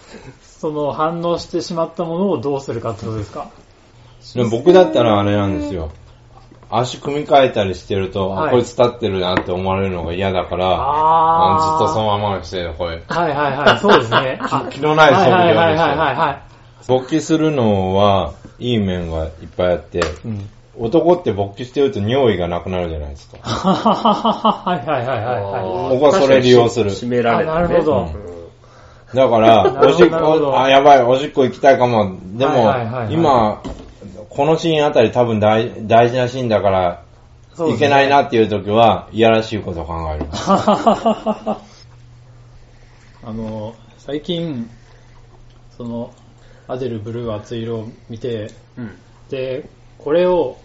[0.42, 3.48] その反応してしまったものをどうするかってことですか
[4.34, 5.90] でも僕だったらあれなんですよ。
[6.70, 13.02] 足組み替えたりしてると、はいあ、こいつ立ってるなって思われるのが嫌だから、あーずっとそのままにして、これ。
[13.08, 14.38] はいはいはい、そうですね。
[14.42, 16.47] あ 気のない素振りをはいはいはいはいはい。
[16.86, 20.48] 勃起するのは、いい面がいっぱいあって、うん。
[20.78, 23.38] 男って勃起してると尿意がなくなるじゃないですか。
[23.42, 25.98] はいはいはいはいはい。
[25.98, 27.50] 僕はそれ利用する締められて、ね。
[27.50, 28.38] あなるほどうん
[29.14, 32.18] だから、おしっこ、あ、やばい、おしっこ行きたいかも。
[32.36, 33.62] でも、はいはいはいはい今、
[34.28, 37.02] このシーンあたり多分大大事なシーンだから、
[37.58, 40.26] ねいけないなっていう時は、いやらしいことを考える。
[43.24, 44.70] あの、最近、
[45.76, 46.10] その、
[46.68, 48.96] アデルブルー熱い色を見て、うん。
[49.30, 50.58] で、これを、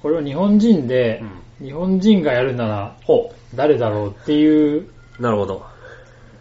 [0.00, 1.22] これを日本人で、
[1.60, 4.82] 日本人がやるならほ誰だろうっていう
[5.18, 5.22] う。
[5.22, 5.66] なるほど。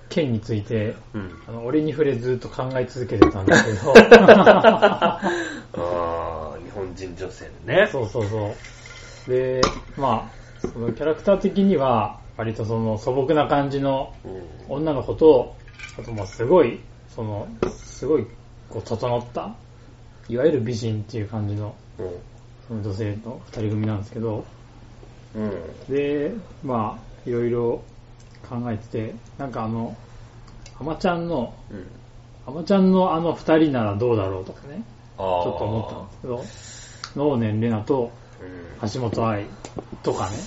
[0.10, 1.32] 件について、うん。
[1.47, 7.89] あの俺に触れずっと考え続けてたんですけど、 あー、日本人女性ね。
[7.91, 8.56] そうそうそ
[9.27, 9.29] う。
[9.29, 9.62] で、
[9.97, 14.13] まあ、そのキャラクター的には、割とその素朴な感じの
[14.69, 14.75] うん。
[14.75, 15.56] 女の子と、
[15.99, 16.79] あとまあすごい、
[17.10, 18.25] その、すごい、
[18.73, 19.55] こう、整った、
[20.27, 22.12] いわゆる美人っていう感じの、うん。
[22.67, 24.45] その女性の二人組なんですけど、
[25.36, 25.93] うん。
[25.93, 26.33] で、
[26.63, 27.83] まあ、いろいろ
[28.49, 29.95] 考えてて、なんかあの、
[30.79, 31.88] アマちゃんの、うん。
[32.47, 34.83] アマちゃんのあの二人ならどうだろうとかね、
[35.17, 38.12] ちょっと思ったんですけど、能年玲奈と
[38.81, 38.89] うん。
[38.89, 39.45] 橋本愛
[40.01, 40.38] とかね、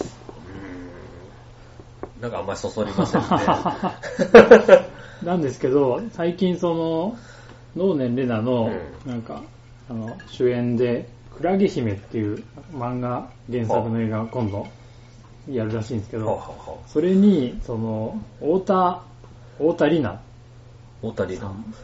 [2.18, 3.28] うんなんかあんまりそそりませんね。
[5.22, 7.16] なんですけど、最近その、
[7.76, 8.70] 能年玲奈の
[9.06, 9.42] う、なんか、
[9.88, 14.66] あの、主演で、クラゲ姫っていう漫画原作の映画が今度
[15.50, 16.42] やるらしいんですけど、
[16.86, 19.02] それに、その、太田、
[19.58, 20.18] 太田里奈。
[21.02, 21.74] 大谷さん。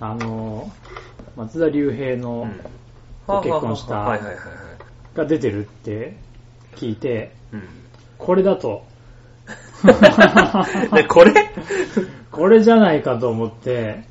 [0.00, 0.70] あの、
[1.36, 2.42] 松田龍平の、
[3.26, 4.18] はあ結婚した。
[5.14, 6.16] が出てるって
[6.74, 7.62] 聞いて、うん。
[8.18, 8.84] これだと、
[10.92, 11.32] で、これ？
[12.32, 14.04] これじゃないかと思って、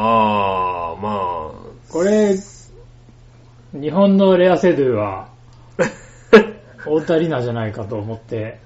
[0.00, 1.52] あー、ま
[1.90, 2.36] これ、
[3.72, 5.28] 日本のレアセドゥは、
[6.76, 8.60] 太田里奈じゃないかと思って、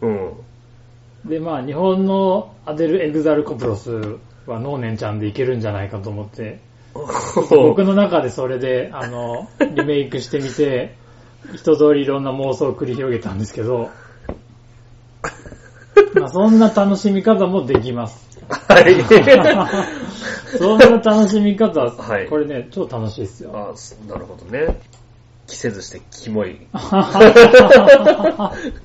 [0.00, 0.32] あ、うん。
[1.28, 3.90] で、まあ、日本のアデル・エグザル・コプロス
[4.46, 6.60] はノーネンちゃんでいけるんじゃないかと思って、
[7.50, 10.94] 僕の中でそれで、あの、リメイクしてみて、
[11.54, 13.90] 一通りいろんな妄想を繰り広げたんですけど、
[16.14, 18.27] まあ、そんな楽しみ方もできます。
[18.48, 18.94] はい。
[20.58, 23.50] そんな楽しみ方は、はいこれね、超楽しいですよ。
[23.54, 23.74] あ
[24.10, 24.80] なるほどね。
[25.46, 26.58] 着せずしてキモい。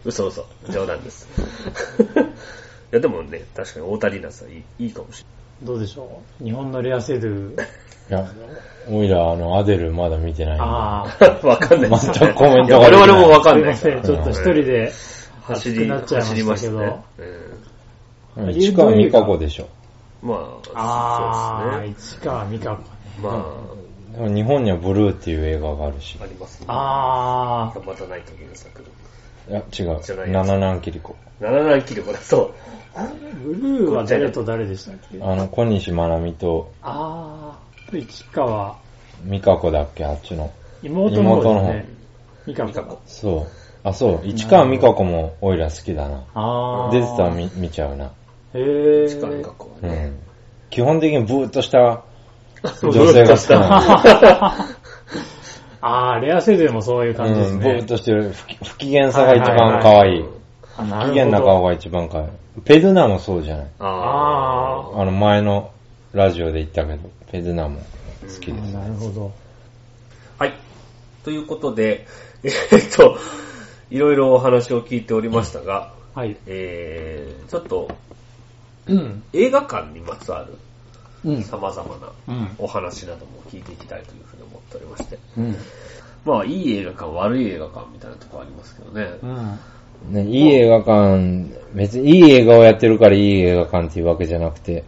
[0.06, 0.46] 嘘嘘。
[0.70, 1.28] 冗談です。
[2.92, 5.26] いやでもね、確かに大谷奈さんいいいいかもし
[5.62, 6.44] どうでしょう？
[6.44, 7.54] 日本のレアセドゥ。
[7.54, 7.58] い
[8.10, 8.26] や、
[8.90, 10.64] おいら、あの、アデルまだ見てないんで。
[10.64, 11.18] ああ。
[11.22, 11.46] れない。
[11.46, 12.20] わかんないですよね。
[12.20, 14.24] 全くコメントが我々もわかんないすいません、から。
[14.26, 14.92] ちょっと一人で
[15.44, 16.82] 走り、熱くなっちゃいま走りましたけど。。
[16.82, 17.43] うん
[18.38, 19.68] うん市川美香子でしょ。
[20.22, 22.18] まあ、ああ、そうですね。
[22.18, 22.88] 市川美香子ね。
[23.22, 23.30] ま
[24.18, 26.24] でも日本にはブルーっていう映画があるしあ、。
[26.24, 26.66] ありますね。
[26.70, 28.84] あまたないと原作。
[29.50, 30.02] いや、違う。
[30.04, 31.16] じゃないやつ七南キリコ。
[31.40, 32.54] 七段キルコだ、そう。
[33.44, 35.22] ブルーは誰と誰でしたっけ？
[35.22, 38.78] あの、小西まなみと、あー、市川、
[39.26, 40.52] 美香子だっけ、あっちの。
[40.84, 41.86] 妹の方ですね。
[42.46, 43.02] ミカミカココ。
[43.06, 43.48] そう。
[43.84, 44.28] あ、そう。
[44.28, 46.24] 市川美香子もオイラ好きだな。
[46.34, 46.92] あー。
[46.92, 48.12] 出てたら見見ちゃうな。
[48.54, 49.10] へー。
[49.10, 50.06] 市川美香子はね。
[50.06, 50.20] うん。
[50.70, 52.04] 基本的にブーっとした
[52.82, 54.68] 女性が好きな
[55.86, 57.18] あー、レアセルでもそういうの。
[57.26, 57.84] 感じですうん、ブーっね。
[57.84, 58.32] としてる。
[58.32, 60.26] 不機不機嫌さが一番可愛い。
[60.78, 62.28] 不機嫌な顔が一番可愛い。
[62.64, 63.68] ペドゥナもそうじゃない。
[63.80, 65.72] あああの前の
[66.14, 67.80] ラジオで言ったけど、ペドゥナも
[68.22, 68.74] 好きです。
[68.74, 69.32] なるほど。
[70.40, 70.44] ー。
[70.44, 70.54] はい。
[71.26, 72.06] ということで、
[72.44, 73.18] えーっと、
[73.92, 76.38] いろいろお話を聞いておりましたが、はい。
[76.48, 77.90] えー、ちょっと
[78.88, 79.24] うん。
[79.34, 80.58] 映画館にまつわる
[81.26, 81.44] うん。
[81.44, 82.50] 様々なうん。
[82.58, 85.18] お話なども聞いていきたいというふうに思っておりまして。
[85.38, 85.56] うん。
[86.26, 89.08] まあ、いい映画館、悪い映画館みたいなところありますけどね。
[89.22, 89.60] うん。
[90.14, 94.84] ね、いい映画館、別にいい映画をやってるからいい映画館っていうわけじゃなくて、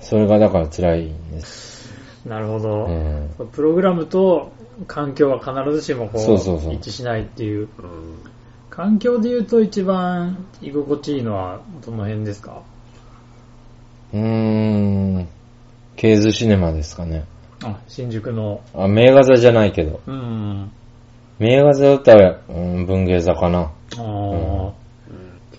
[0.00, 1.90] それがだから辛いんです。
[2.24, 2.86] なるほど。
[2.86, 3.30] うん。
[3.52, 4.52] プログラムと
[4.86, 7.68] 環境は必ずしもこうそうそうそう一致しないっていう。
[7.78, 8.30] うん。
[8.70, 12.62] 環境で言うと一番居心地いいのはどの辺ですか？
[14.12, 15.28] うーん、
[15.96, 17.24] ケーズシネマですかね。
[17.62, 18.62] あ、新宿の。
[18.74, 20.00] あ、名画座じゃないけど。
[20.06, 20.70] うん。
[21.38, 23.60] 名画座だったら、うん、文芸座かな。
[23.60, 24.72] ああ、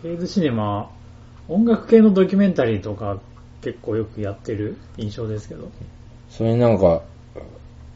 [0.02, 0.90] ケーズシネマ、
[1.48, 3.20] 音楽系のドキュメンタリーとか
[3.62, 5.70] 結構よくやってる印象ですけど。
[6.30, 7.02] それになんか、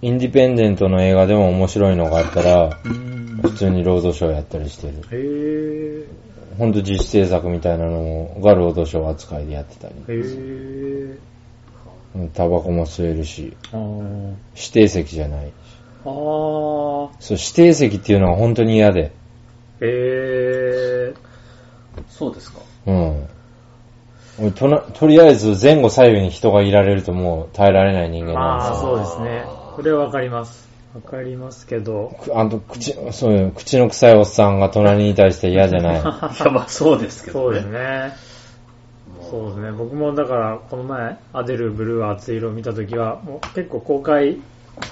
[0.06, 3.40] インディペンデントの映画でも面白いのがあったら、うん。
[3.42, 4.94] 普通にロードショーやったりしてる。
[5.12, 6.06] へえ。
[6.60, 9.96] ほんと自主制作みたいなのがロードショー扱いでやってたり。
[10.08, 11.18] へ
[12.36, 15.52] タバコも吸えるし、あー指定席じゃない。
[16.06, 16.12] あー。
[17.20, 19.06] そう、指定席っていうのが本当に嫌で。
[19.06, 19.10] へ
[19.82, 21.14] え。
[22.10, 22.60] そうですか。
[22.86, 23.28] うん。
[24.38, 28.96] 俺となとりあえず前後左右に人がいられるともう耐えられない人間なんですああ、よ。
[28.96, 29.55] そうですね。
[29.76, 30.68] それはわかります。
[30.96, 32.18] わかりますけど。
[32.24, 36.00] くあと、口、そういう、口の臭いおっさんが隣に対して嫌じゃない。
[36.00, 36.04] いや、
[36.52, 37.44] まあそうですけどね。
[37.44, 38.14] そうですね。
[39.30, 39.72] そうですね。
[39.72, 44.38] 僕もだから、この前、アデル・ブルー熱い色を見たときは、もう結構公開っ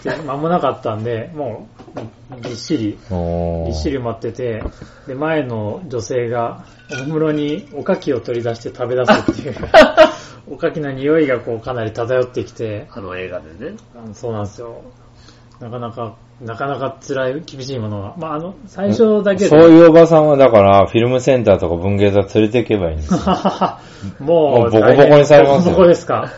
[0.01, 1.67] て間もなかったんで、も
[2.35, 2.97] う、ぎっしり、
[3.65, 4.63] ぎっしり待ってて、
[5.07, 9.55] で、前の女性が、おもむろにおかきを取り出して食べ出すっていう、
[10.53, 13.75] おかきの匂いがこうかなり漂ってきて、あの映画でね。
[14.13, 14.83] そうなんですよ。
[15.59, 18.15] なかなか、なかなか辛い、厳しいものが。
[18.17, 19.49] まあ、あの、最初だけで。
[19.49, 23.19] そういうおばさんはだから、フィルムセンターとか文芸座連れて行けばいいんですよ。
[24.19, 26.29] もう、もうボコボコにされますよボコボコですか。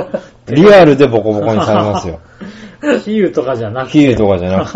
[0.48, 2.20] リアルでボコボコにされますよ。
[3.04, 3.98] 比喩とかじゃなくて。
[3.98, 4.72] 比喩とかじゃなく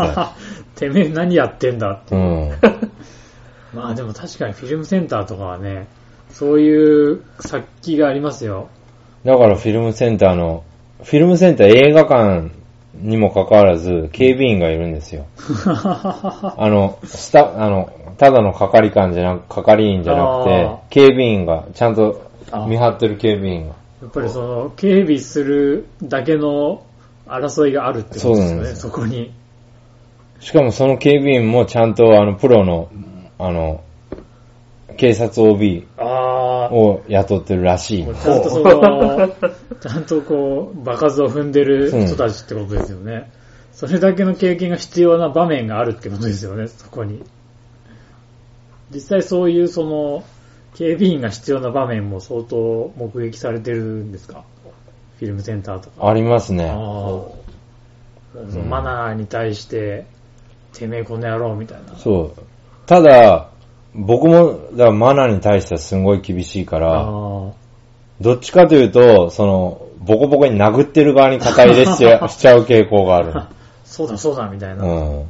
[0.74, 0.88] て。
[0.88, 2.14] てめえ何やってんだって。
[2.14, 2.50] うん。
[3.74, 5.88] まあでも確かにフィルムセンターとかはね、
[6.30, 8.68] そういう殺気がありますよ。
[9.26, 10.62] だからフィルムセンターの、
[11.02, 12.48] フィルムセンター映画館
[12.94, 15.26] にもかかわらず、警備員がいるんですよ。
[16.56, 22.22] あの、スタ、あの、ただの係官じゃなく、係員じゃなくあて、警備員が、ちゃんと
[22.68, 23.74] 見張ってる警備員が。
[24.02, 26.82] やっぱりその、警備するだけの
[27.26, 29.32] 争いがあるってことですよね、そうなんですそこに。
[30.38, 32.88] しかもその警備員もちゃんとあの、プロの、
[33.40, 33.80] あの、
[34.96, 35.86] 警察 OB。
[35.98, 38.04] を雇ってるらしい。
[38.04, 39.28] ちゃんとその、
[39.80, 43.30] ちゃんとこう、場数を踏んでる人たちってことですよね。
[43.72, 47.22] それだけの経験が必要な場面があるってことですよね、そこに。
[48.92, 50.24] 実際そういうその、
[50.74, 54.42] 警備員が必要な場面も相当目撃されてるんですか？
[55.18, 56.08] フィルムセンターとか。
[56.08, 56.70] ありますね。
[58.68, 60.04] マナーに対して、
[60.74, 61.96] てめえこの野郎みたいな。
[61.96, 62.42] そう。
[62.86, 63.48] ただ、
[63.96, 67.52] 僕も、だからマナーに対してはすごい厳しいから、あ
[68.20, 73.32] どっちかというと、その、ボコボコに殴ってる側に肩入れしちゃ しちゃう傾向がある。
[73.36, 73.48] あ。
[73.84, 74.84] そうだそうだみたいな。
[74.84, 75.24] うん。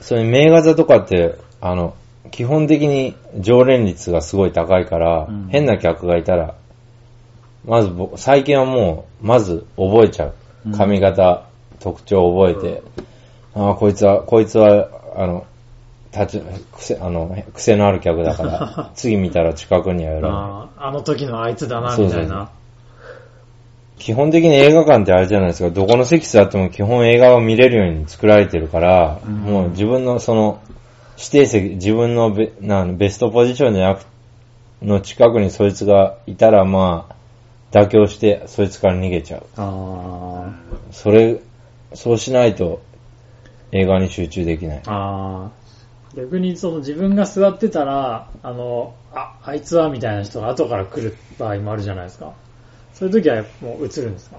[0.00, 1.94] それ名画座とかって、あの、
[2.30, 6.54] 基本的に常連率がすごい高いから、うん変な客がいたら、
[7.64, 10.34] まず僕、最近はもう、まず覚えちゃう。
[10.66, 11.44] うん髪型、
[11.80, 12.82] 特徴を覚えて、
[13.54, 15.44] ああ、こいつは、こいつは、あの、
[16.12, 16.42] 立ち、
[16.72, 20.40] 癖、あの、癖のある客だから、 次見たら近くには寄らない。
[20.40, 22.50] あああの時のあいつだな、みたいな。
[23.98, 30.60] 基本的に映画館ってあれじゃないですか、どこの席座っても基本映画を見れるように作られてるから、うんもう自分のその、
[31.16, 34.06] 指定席、自分のベなんベストポジションじゃなく、
[34.82, 37.14] の近くにそいつがいたら、まあ、
[37.72, 39.46] 妥協して、そいつから逃げちゃう。
[39.56, 40.52] あ
[40.92, 41.40] それ、
[41.92, 42.80] そうしないと、
[43.72, 44.82] 映画に集中できない。
[44.86, 44.90] あ。
[44.90, 45.57] ああ。
[46.18, 52.32] 逆にその自分が座ってたら、あの、あ、あいつはみたいな人が後から来る場合もあるじゃないですか。
[52.92, 54.38] そういう時はもう映るんですか？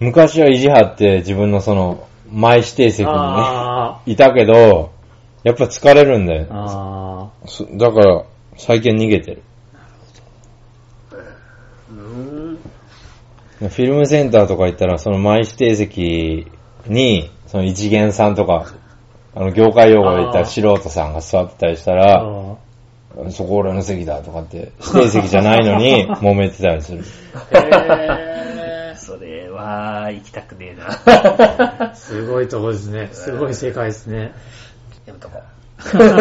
[0.00, 4.92] 昔は意地張って自分のその、前指定席にね、あいたけど、
[5.44, 6.46] やっぱ疲れるんだーよ。
[6.50, 8.24] あそだから、
[8.58, 9.42] 最近逃げてる。
[11.90, 12.58] うん。
[13.60, 16.46] フィルムセンターとか行ったら、その前指定席
[16.86, 18.66] に、その一元さんとか、
[19.36, 21.94] あの、業界用語で言ったら素人さんが座ってたりしたー。
[21.94, 27.04] ら、あそこ俺の席だとかって、指定席じゃないのに 揉めてたりする。
[27.52, 30.86] ーへそれは、行きたくねえな。
[30.86, 33.08] ーすごいとこですね。
[33.12, 34.32] すごい世界ですね。
[35.06, 35.82] やめとこう。
[35.82, 36.16] 行くのや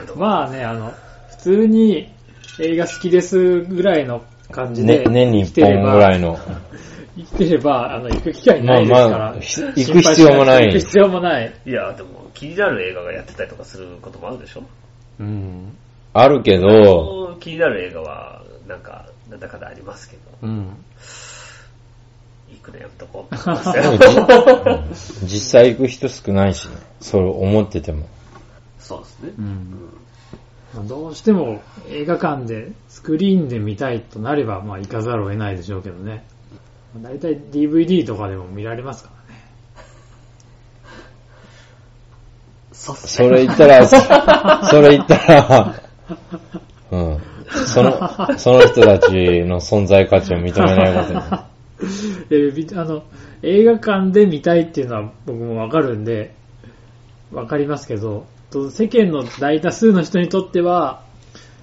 [0.00, 0.18] めとこう。
[0.18, 0.92] まあね、あの、
[1.30, 2.12] 普通に
[2.58, 6.38] 映画好きですぐらいの感じねで、、年に一生きてれば本ぐらいの。
[7.24, 9.08] 生きてれば、あの、行く機会ないですから。
[9.08, 11.52] まあまあひ行く必要もない行く必要もない。
[11.66, 14.62] いや、でも、気になる映画がやってたりとかすることもあるでしょ？
[15.20, 15.76] うん。
[16.12, 20.76] あるけど、気になる映画は、なんか、なんだかんだありますけど、うん。
[22.50, 23.34] 行くのやめとこう。
[25.24, 26.76] 実際行く人少ないしね。
[27.00, 28.08] それ思ってても。
[28.78, 29.32] そうですね。
[29.38, 29.90] うん。
[30.74, 36.24] まあどうしても映画館でスクリーンで見たいとなれば、まあ行かざるを得ないでしょうけどね。
[36.94, 39.40] まあ大体 DVD とかでも見られますからね。
[42.72, 43.86] そそれ言ったら、
[44.68, 45.82] それ言ったら、
[46.90, 47.18] うん。
[47.66, 49.12] その、その人たち
[49.42, 51.50] の存在価値を認めないことになる。
[52.30, 53.02] えあの、
[53.42, 56.34] 映画館で見たいっていうのは僕もわかるんで、
[57.32, 61.02] わかりますけど、と世間の大多数の人にとっては、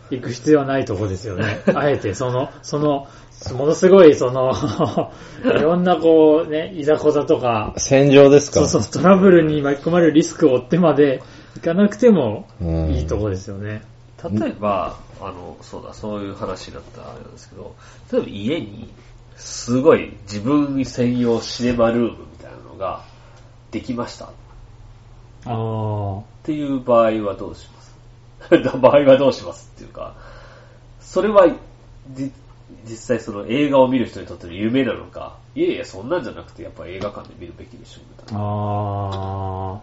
[0.10, 1.62] 行く必要はないとこですよね。
[1.76, 3.08] あえて、その、その、
[3.54, 4.52] ものすごい、その、
[5.46, 8.68] いろんなこうね、いざこざとか、戦場ですか？
[8.68, 11.22] そうそう、トラブルに巻き込まれるリスクを負ってまで
[11.56, 13.84] 行かなくてもうんいいとこですよね。
[14.24, 17.76] 例えば、あの、そうだ、そういう話だったんですけど、
[18.12, 18.90] 例えば家に、
[19.36, 23.02] すごい自分専用シネマルームみたいなのが
[23.70, 24.28] できましたっ
[25.46, 26.22] ああ。
[26.44, 27.82] ていう場合はどうしま
[28.50, 28.78] す？
[28.80, 30.14] 場合はどうしますっていうか、
[31.00, 31.48] それは、
[32.14, 32.32] じ
[32.90, 38.42] 実際その映画を見る人にとっての夢なのか、いやいや、そんなんじゃなくて、やっぱ映画館で見るべきでしょ、みたいな。
[38.44, 39.82] あ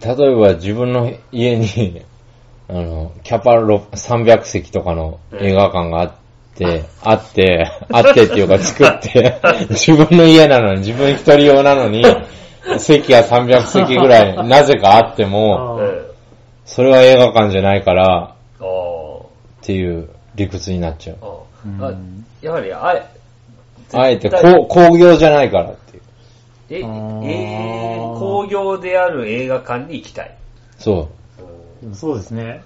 [0.00, 2.02] 例えば自分の家に、
[2.68, 6.12] あの、キャパロ300席とかの映画館があっ
[6.56, 12.02] て、あって、あってっていうか作って、 自分の家なのに、自分一人用なのに、
[12.78, 15.80] 席が300席ぐらい、 なぜかあっても、
[16.64, 21.16] それは映画館じゃないから、っていう理屈になっちゃう。
[21.80, 21.92] あ
[22.42, 23.06] やはり、あえ、
[23.92, 26.02] あえて絶対こう工業じゃないからっていう。
[26.70, 28.14] え、えあー。
[28.14, 30.36] ー工業である映画館に行きたい。
[30.78, 31.08] そ
[31.80, 32.62] でもそうですね。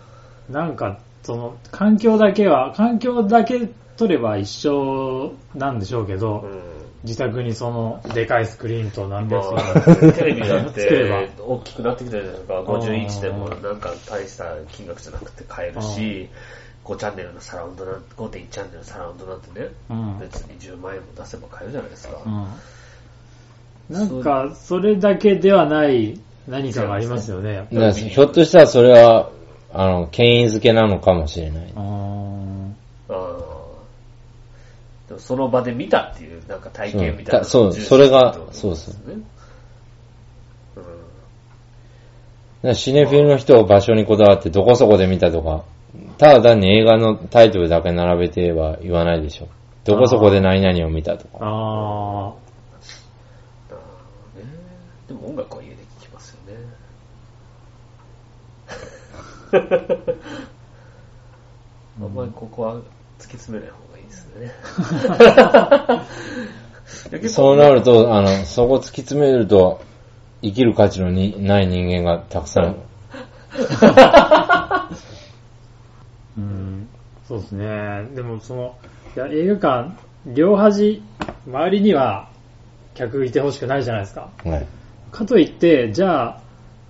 [0.49, 6.61] なんか、その、環境だけは、環境だけ取れば一緒なんでしょうけど、うん。
[7.03, 11.23] 自宅にその、でかいスクリーンと何ま百席あ、 テレビだっ作れば。
[11.23, 12.61] て大きくなってきたじゃないですか。
[12.63, 16.29] 50インチでもなんか大した金額じゃなくて買えるし、
[16.91, 22.19] 5チャンネルのサラウンドなん5.1チャンネルのサラウンドなんてね、うん別に10万円も出せば買えるじゃないですか。
[22.27, 23.95] うん。
[23.95, 26.19] なんか、それだけではない
[26.49, 27.75] 何かがありますよね、やっぱう。
[27.75, 29.31] だからひょっとしたらそれは、
[29.73, 31.73] あの、権威づけなのかもしれない。
[35.19, 39.15] その場で見たっていうなんか体験みたいなそうそれがそうですね。
[42.63, 45.65] うんシネフィルの人は場所にこだわってどこそこで見たとか、
[46.21, 49.49] ただ単に映画のタイトルだけ並べては言わないでしょ。
[49.85, 51.39] どこそこで何々を見たとか。
[51.41, 53.75] ああー
[54.39, 54.45] ね
[55.09, 56.59] でも音楽は家で聴きますよね。
[62.03, 62.83] あんまりここは突
[63.21, 64.29] き詰めない方がいいです
[67.25, 67.29] ね。
[67.31, 69.81] そうなると、あの、そこ突き詰めると、
[70.43, 72.77] 生きる価値のにない人間がたくさん。
[76.39, 76.89] ーうん。
[77.27, 78.09] そうですね。
[78.15, 78.77] でもその、
[79.17, 79.93] いや映画館、
[80.27, 81.03] 両端、
[81.47, 82.29] 周りには
[82.95, 84.29] 客いてほしくないじゃないですか。
[84.45, 84.67] はい。
[85.11, 86.41] かといって、じゃあ、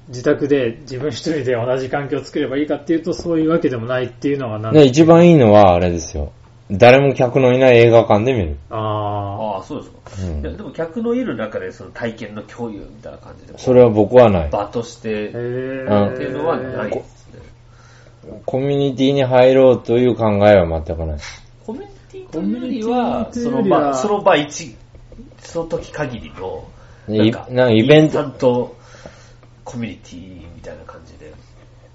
[0.09, 6.33] 自宅で自分一人で同じ環境を作ればいいかっていうと、そういうわけでもないっていうのがなんで、一番いいのはあれですよ。
[6.71, 8.57] 誰も客のいない映画館で見る。
[8.71, 9.99] あああ、そうですか。
[10.29, 14.51] うんいやでも客のいる中でその体験の共有みたいな感じで、それは僕はない。
[14.51, 17.03] 場としてっーていうのはない。
[18.45, 21.19] コミュニティに入ろうという考えは全くない。
[21.67, 24.77] コミュニティというよりは、コミュニティといそうの場、その場一、
[25.43, 26.69] その時限りの、
[27.09, 28.77] いなんか、なんかイベントちゃんと
[29.65, 31.33] コミュニティみたいな感じで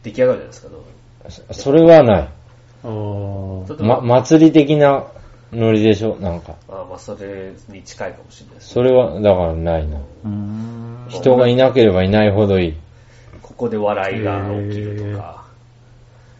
[0.03, 0.69] 出来上がるじゃないですか。
[0.69, 0.81] どう
[1.53, 2.29] それはない。
[3.83, 5.05] ま、祭り的な
[5.51, 6.55] ノリでしょなんか。
[6.69, 8.69] あまあ、それに近いかもしれないです。
[8.69, 9.99] それは、だからないな。
[11.09, 12.73] 人がいなければいないほどいい。
[13.41, 15.44] ここで笑いが起きるとか、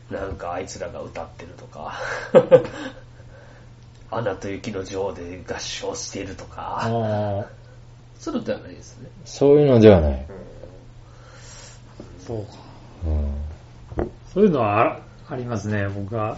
[0.10, 1.94] なんかあいつらが歌ってるとか、
[4.12, 7.46] アナと雪の女王で合唱しているとか、あ
[8.20, 9.10] そういうのではないですね。
[9.26, 10.12] そういうのではない。
[10.14, 10.26] ー
[12.26, 12.54] そうか。
[13.06, 13.36] うん
[14.34, 15.00] そういうのはあ
[15.30, 16.38] ありますね、僕は。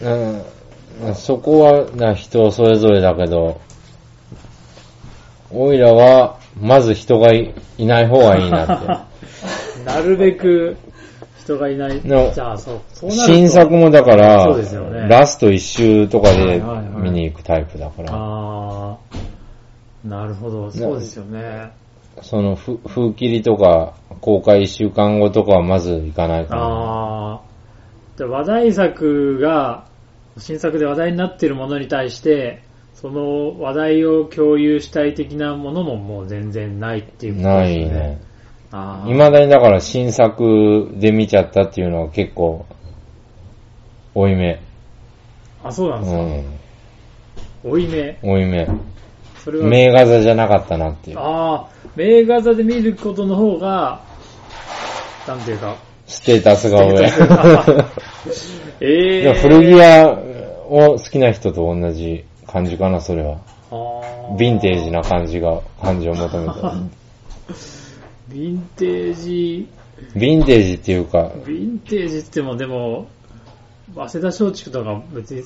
[0.00, 0.42] うん
[1.14, 3.60] そこはな人それぞれだけど、
[5.50, 8.86] おいらは、まず人がいいない方がいいなって。
[9.84, 10.76] なるべく
[11.56, 12.00] 人がいない。
[12.04, 18.98] のじゃあ、そう、そうなると新作もだから、そうですよねラスト一周とかではいはいはい見に行くタイプだから、ああ、
[20.04, 21.70] なるほど、そうですよね。
[22.20, 26.62] そのふ風切りとか公開一週間後とかはまず行かないから。
[26.62, 27.40] ああ、
[28.18, 29.86] で話題作が、
[30.38, 32.62] 新作で話題になっているものに対して、
[32.94, 37.82] その話題を共有したい的なものももう全然ないっていうことなですね。
[37.82, 38.20] いね。
[38.72, 42.64] 未だにだから新作で見ちゃったっていうのは結構、
[44.14, 44.62] 多いめ。
[45.62, 46.22] あ、そうなんうですか。
[46.22, 47.70] ん。
[47.70, 48.18] 多いめ。
[48.22, 48.66] 多いめ。
[49.44, 51.18] それは、名画座じゃなかったなっていう。
[51.18, 54.00] ああ、名画座で見ることの方が、
[55.28, 57.04] なんていうか、ステータスが上。
[58.80, 60.18] ええいや古着屋
[60.68, 63.36] を好きな人と同じ感じかな、それは。
[63.70, 63.74] あ
[64.36, 66.74] ヴィンテージな感じが、感じを求めた。
[68.32, 69.68] ヴィンテージ、
[70.14, 73.08] ヴィンテージっていうか、ヴィンテージってもでも、
[73.94, 75.42] 早稲田松竹とか別に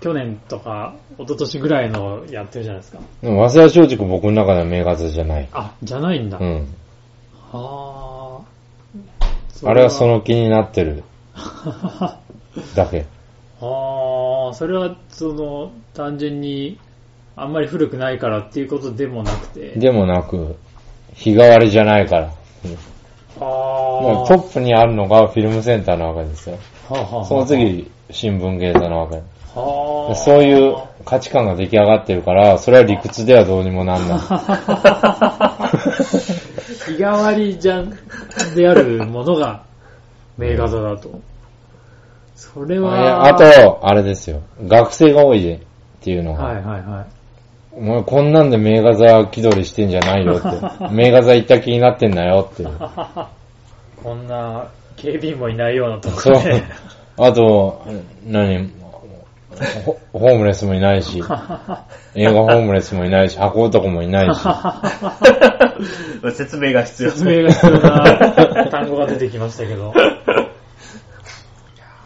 [0.00, 3.00] 去年とか一昨年ぐらいのやってるじゃないですか。
[3.20, 5.48] でも早稲田松竹僕の中では名画座じゃない。
[5.52, 6.38] あ、じゃないんだ。
[6.38, 6.66] はうん。
[7.52, 8.40] あ。
[9.64, 11.04] あれはその気になってる
[12.74, 13.06] だけ。
[13.60, 16.78] ああ、それはその単純に
[17.36, 19.74] あんまり古くないからっていうことでもなくて。
[19.76, 20.56] でもなく、
[21.14, 22.32] 日替わりじゃないから。
[23.36, 26.58] あトップにあるのがフィルムセンターなわけですよ。
[26.88, 29.16] はあはその次、新聞芸座なわけ。
[29.54, 30.14] はあ。
[30.14, 34.18] そういう価値観が出来上がってるから、それは理屈ではどうにもなんない。
[36.86, 37.92] 日替わりじゃん、
[38.54, 39.62] であるものが
[40.36, 41.20] 名画座だと。
[42.36, 44.42] それは、あと、あれですよ。
[44.66, 45.58] 学生が多いっ
[46.00, 47.21] ていうのが、はいはいはい。
[47.74, 50.88] お前こんなんで名画座気取りしてんじゃないよって。
[50.90, 52.78] 名画座行った気になってんだよっていう。
[54.02, 56.62] こんな警備員もいないようなとこそうろで。
[57.18, 57.82] あと、
[58.26, 58.70] 何？
[59.84, 64.40] ホホームレスもいないし、映画ホームレスもいないし、箱男もいないし。
[66.34, 67.10] 説明が必要。
[67.10, 69.92] 説明が必要な 単語が出てきましたけど。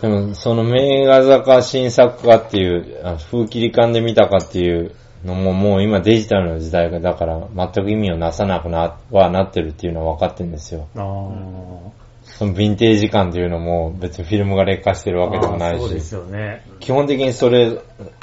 [0.00, 4.92] でも、その名画座か新作かっていう、あ風切り感で見たかっていう
[5.24, 10.88] のももう今デジタルの時代がだから全く意味をなさなくな、はなってるっていうのは分かってるんですよ。
[10.94, 11.96] あー
[12.26, 16.66] そのヴィンテージ感っていうのも別にフィルムが劣化してるわけでもないしそうで、すよね。
[16.80, 17.78] 基本的にそれ、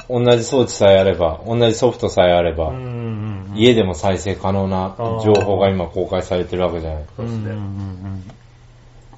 [0.08, 3.56] 同じ装置さえあれば、同じソフトさえあれば、うんうんうん。
[3.56, 7.04] 家でも再生可能な情報が今公開されてるわけじゃない。
[7.18, 7.32] うんうん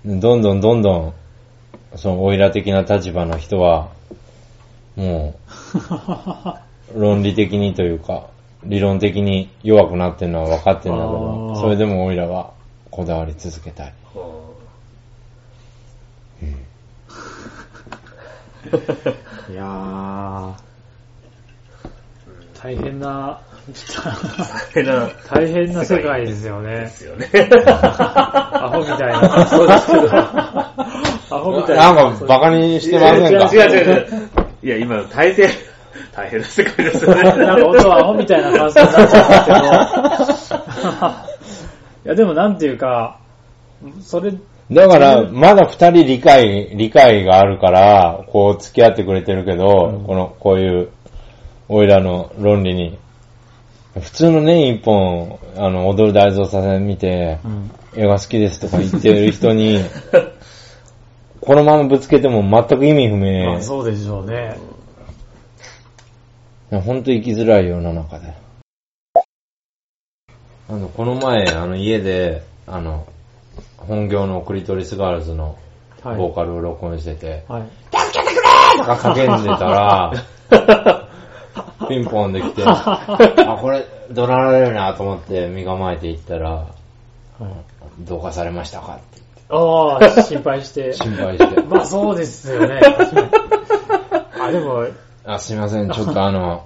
[0.05, 1.15] うんどんどんどんどん、
[1.97, 3.89] そのオイラ的な立場の人は、
[4.95, 5.35] も
[5.75, 6.59] う、
[6.95, 8.27] 論理的にというか、
[8.65, 12.53] 理論的に弱くなってるのは分かってるんだけあど、ーそれでもオイラは
[12.91, 13.93] こだわり続けたい。
[19.49, 20.55] いやー、
[22.61, 23.41] 大変な、
[24.75, 26.89] 変な、大変な世界ですよねで。
[26.89, 27.29] すよね。
[27.67, 29.47] アホみたいな。
[29.47, 30.09] そうですけど。
[30.17, 30.75] ア
[31.31, 31.95] ホみたいな。
[31.95, 33.55] なんかバカにしてませんか？
[33.55, 34.07] 違う違う違う。
[34.65, 35.49] いや、今の大変、
[36.17, 37.23] 大変な世界ですよね。
[37.23, 40.61] なんか本当はアホみたいな感想になっちゃうんですけど。
[42.07, 43.19] いやでもなんていうか、
[44.01, 44.33] それ、
[44.73, 50.89] だから、まだ二人理解、理解があるから、こう付き合ってくれてるけど、この、こういう、
[51.69, 52.99] オイラの論理に。
[54.01, 59.83] 普通の年一本、あの、踊る大蔵さん見て、うん映画好きですとか言ってる人に、
[61.41, 63.63] このままぶつけても全く意味不ま明あ。
[63.63, 64.59] そうでしょうね。
[66.71, 68.35] ほんと生きづらい世の中で。
[70.69, 73.07] あの、この前、あの、家で、あの、
[73.77, 75.59] 本業のクリトリスガールズの
[76.03, 76.17] はい。
[76.17, 77.63] ボーカルを録音してて、はい。
[78.79, 80.13] とか叫んでたら、
[81.89, 87.45] ピンポンできて、 あ、これ、怒鳴られるなと思って身構えていったら、はい
[88.01, 90.93] どうかされましたかってああ、心配して。
[90.95, 91.63] 心配して。
[91.63, 92.81] まあそうですよね。
[94.41, 94.87] あ、でも、
[95.27, 96.65] あ、すいません、ちょっとあの、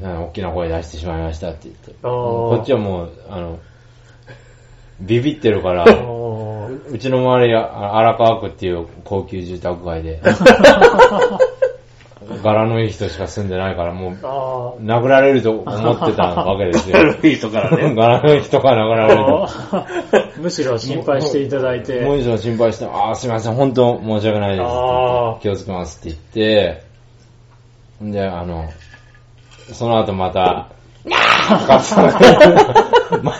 [0.00, 1.94] 大きな声出してしまいましたって言って。
[2.02, 3.58] こっちはもう、あの、
[5.00, 10.20] ビビってるから、うちの周りは荒川区っていう高級住宅街で、
[12.42, 16.98] 柄のいい人しか住んでないから、もう、あ殴られると思ってたわけですよ。
[17.20, 17.94] 悪い人からね。
[17.98, 19.48] 柄のいい人から殴られると。
[20.40, 22.00] むしろ心配していただいて。
[22.00, 26.82] もう一度心配して、ああ、すいません、本当申し訳ないです気をつけますって言って、
[28.04, 28.68] んで、あの、
[29.72, 30.68] その後また、
[31.06, 31.96] ガッツ
[33.22, 33.34] ま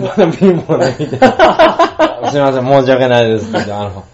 [0.00, 4.04] まだビンボで見て、すいません、申し訳ないですって、あの、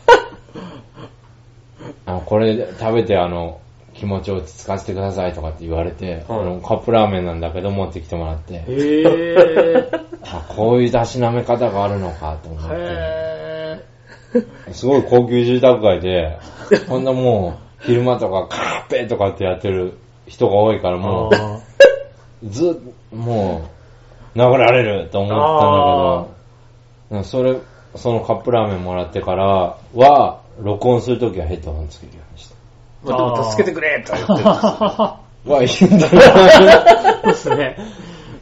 [2.06, 3.60] あのこれ食べてあの、
[3.94, 10.07] 気持ちを落ち着かせてくださいとかって言われて、はいカップラーメンなんだけど持ってきてもらって、へえ。
[10.24, 12.74] あこういう出しなめ方があるのかと思って。
[12.74, 13.48] へ
[14.72, 16.38] すごい高級住宅街で、
[16.88, 21.60] こんなもう、昼間とかカーペとかってやってる人が多いから、ーもあ
[22.42, 22.74] う、ずっ
[23.10, 23.68] と、も
[24.34, 27.58] う、殴られると思ったんだけど、それ、
[27.96, 32.54] そのカップラーメンもらってからは、録音するときはヘッドホンつけるようにした。
[33.04, 35.14] まあでも助けてくれとは言ってるんですよ。
[35.46, 37.22] ーは、いいんだよ。
[37.22, 37.76] そうですね。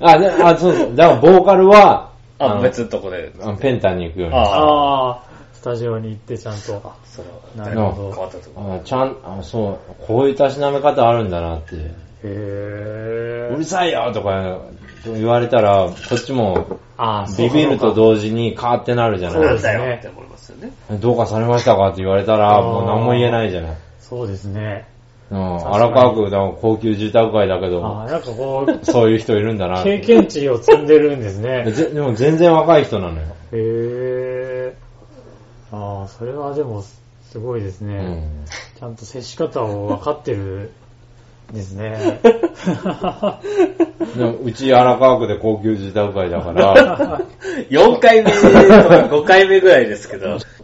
[0.01, 0.95] あ、であ、そうそう。
[0.95, 3.33] だから、ボーカルは、あ、の別のとこで。
[3.41, 4.57] あのペンタに行くようにあした。
[4.59, 5.23] ああ、
[5.55, 6.61] スタジオに行ってちゃんと。
[6.61, 6.81] それ
[7.57, 11.77] は、なるほど変わったとこあちゃん、あ、そう、こういうたしなめ方あるんだなって。
[11.77, 11.79] へ
[12.25, 13.65] えうる。
[13.65, 14.61] さいよとか
[15.05, 20.73] 言われたら、こっちもああ、そうビビると同時にカーってなるじゃないそうですねなんだよって思いますよね。
[21.01, 23.77] どうかされましたかって言われたら、もう何も言えないじゃない。
[24.01, 24.87] そうですね。
[25.29, 29.99] うん、荒川区だから高級住宅街だけあど、あ、なんかこう、そういう人いるんだなって。
[29.99, 31.71] 経験値を積んでるんですね。
[31.73, 33.27] ぜでも全然若い人なのよ。
[33.53, 34.77] へえ。
[35.73, 36.85] ああ、それはでも、
[37.31, 37.97] すごいですね。
[37.97, 38.45] うん。
[38.79, 40.71] ちゃんと接し方を分かってる
[41.53, 42.21] んですね。
[44.17, 47.21] でもうち荒川区で高級住宅街だから、
[47.69, 48.49] 4回目とか
[49.11, 50.39] 5回目ぐらいですけど、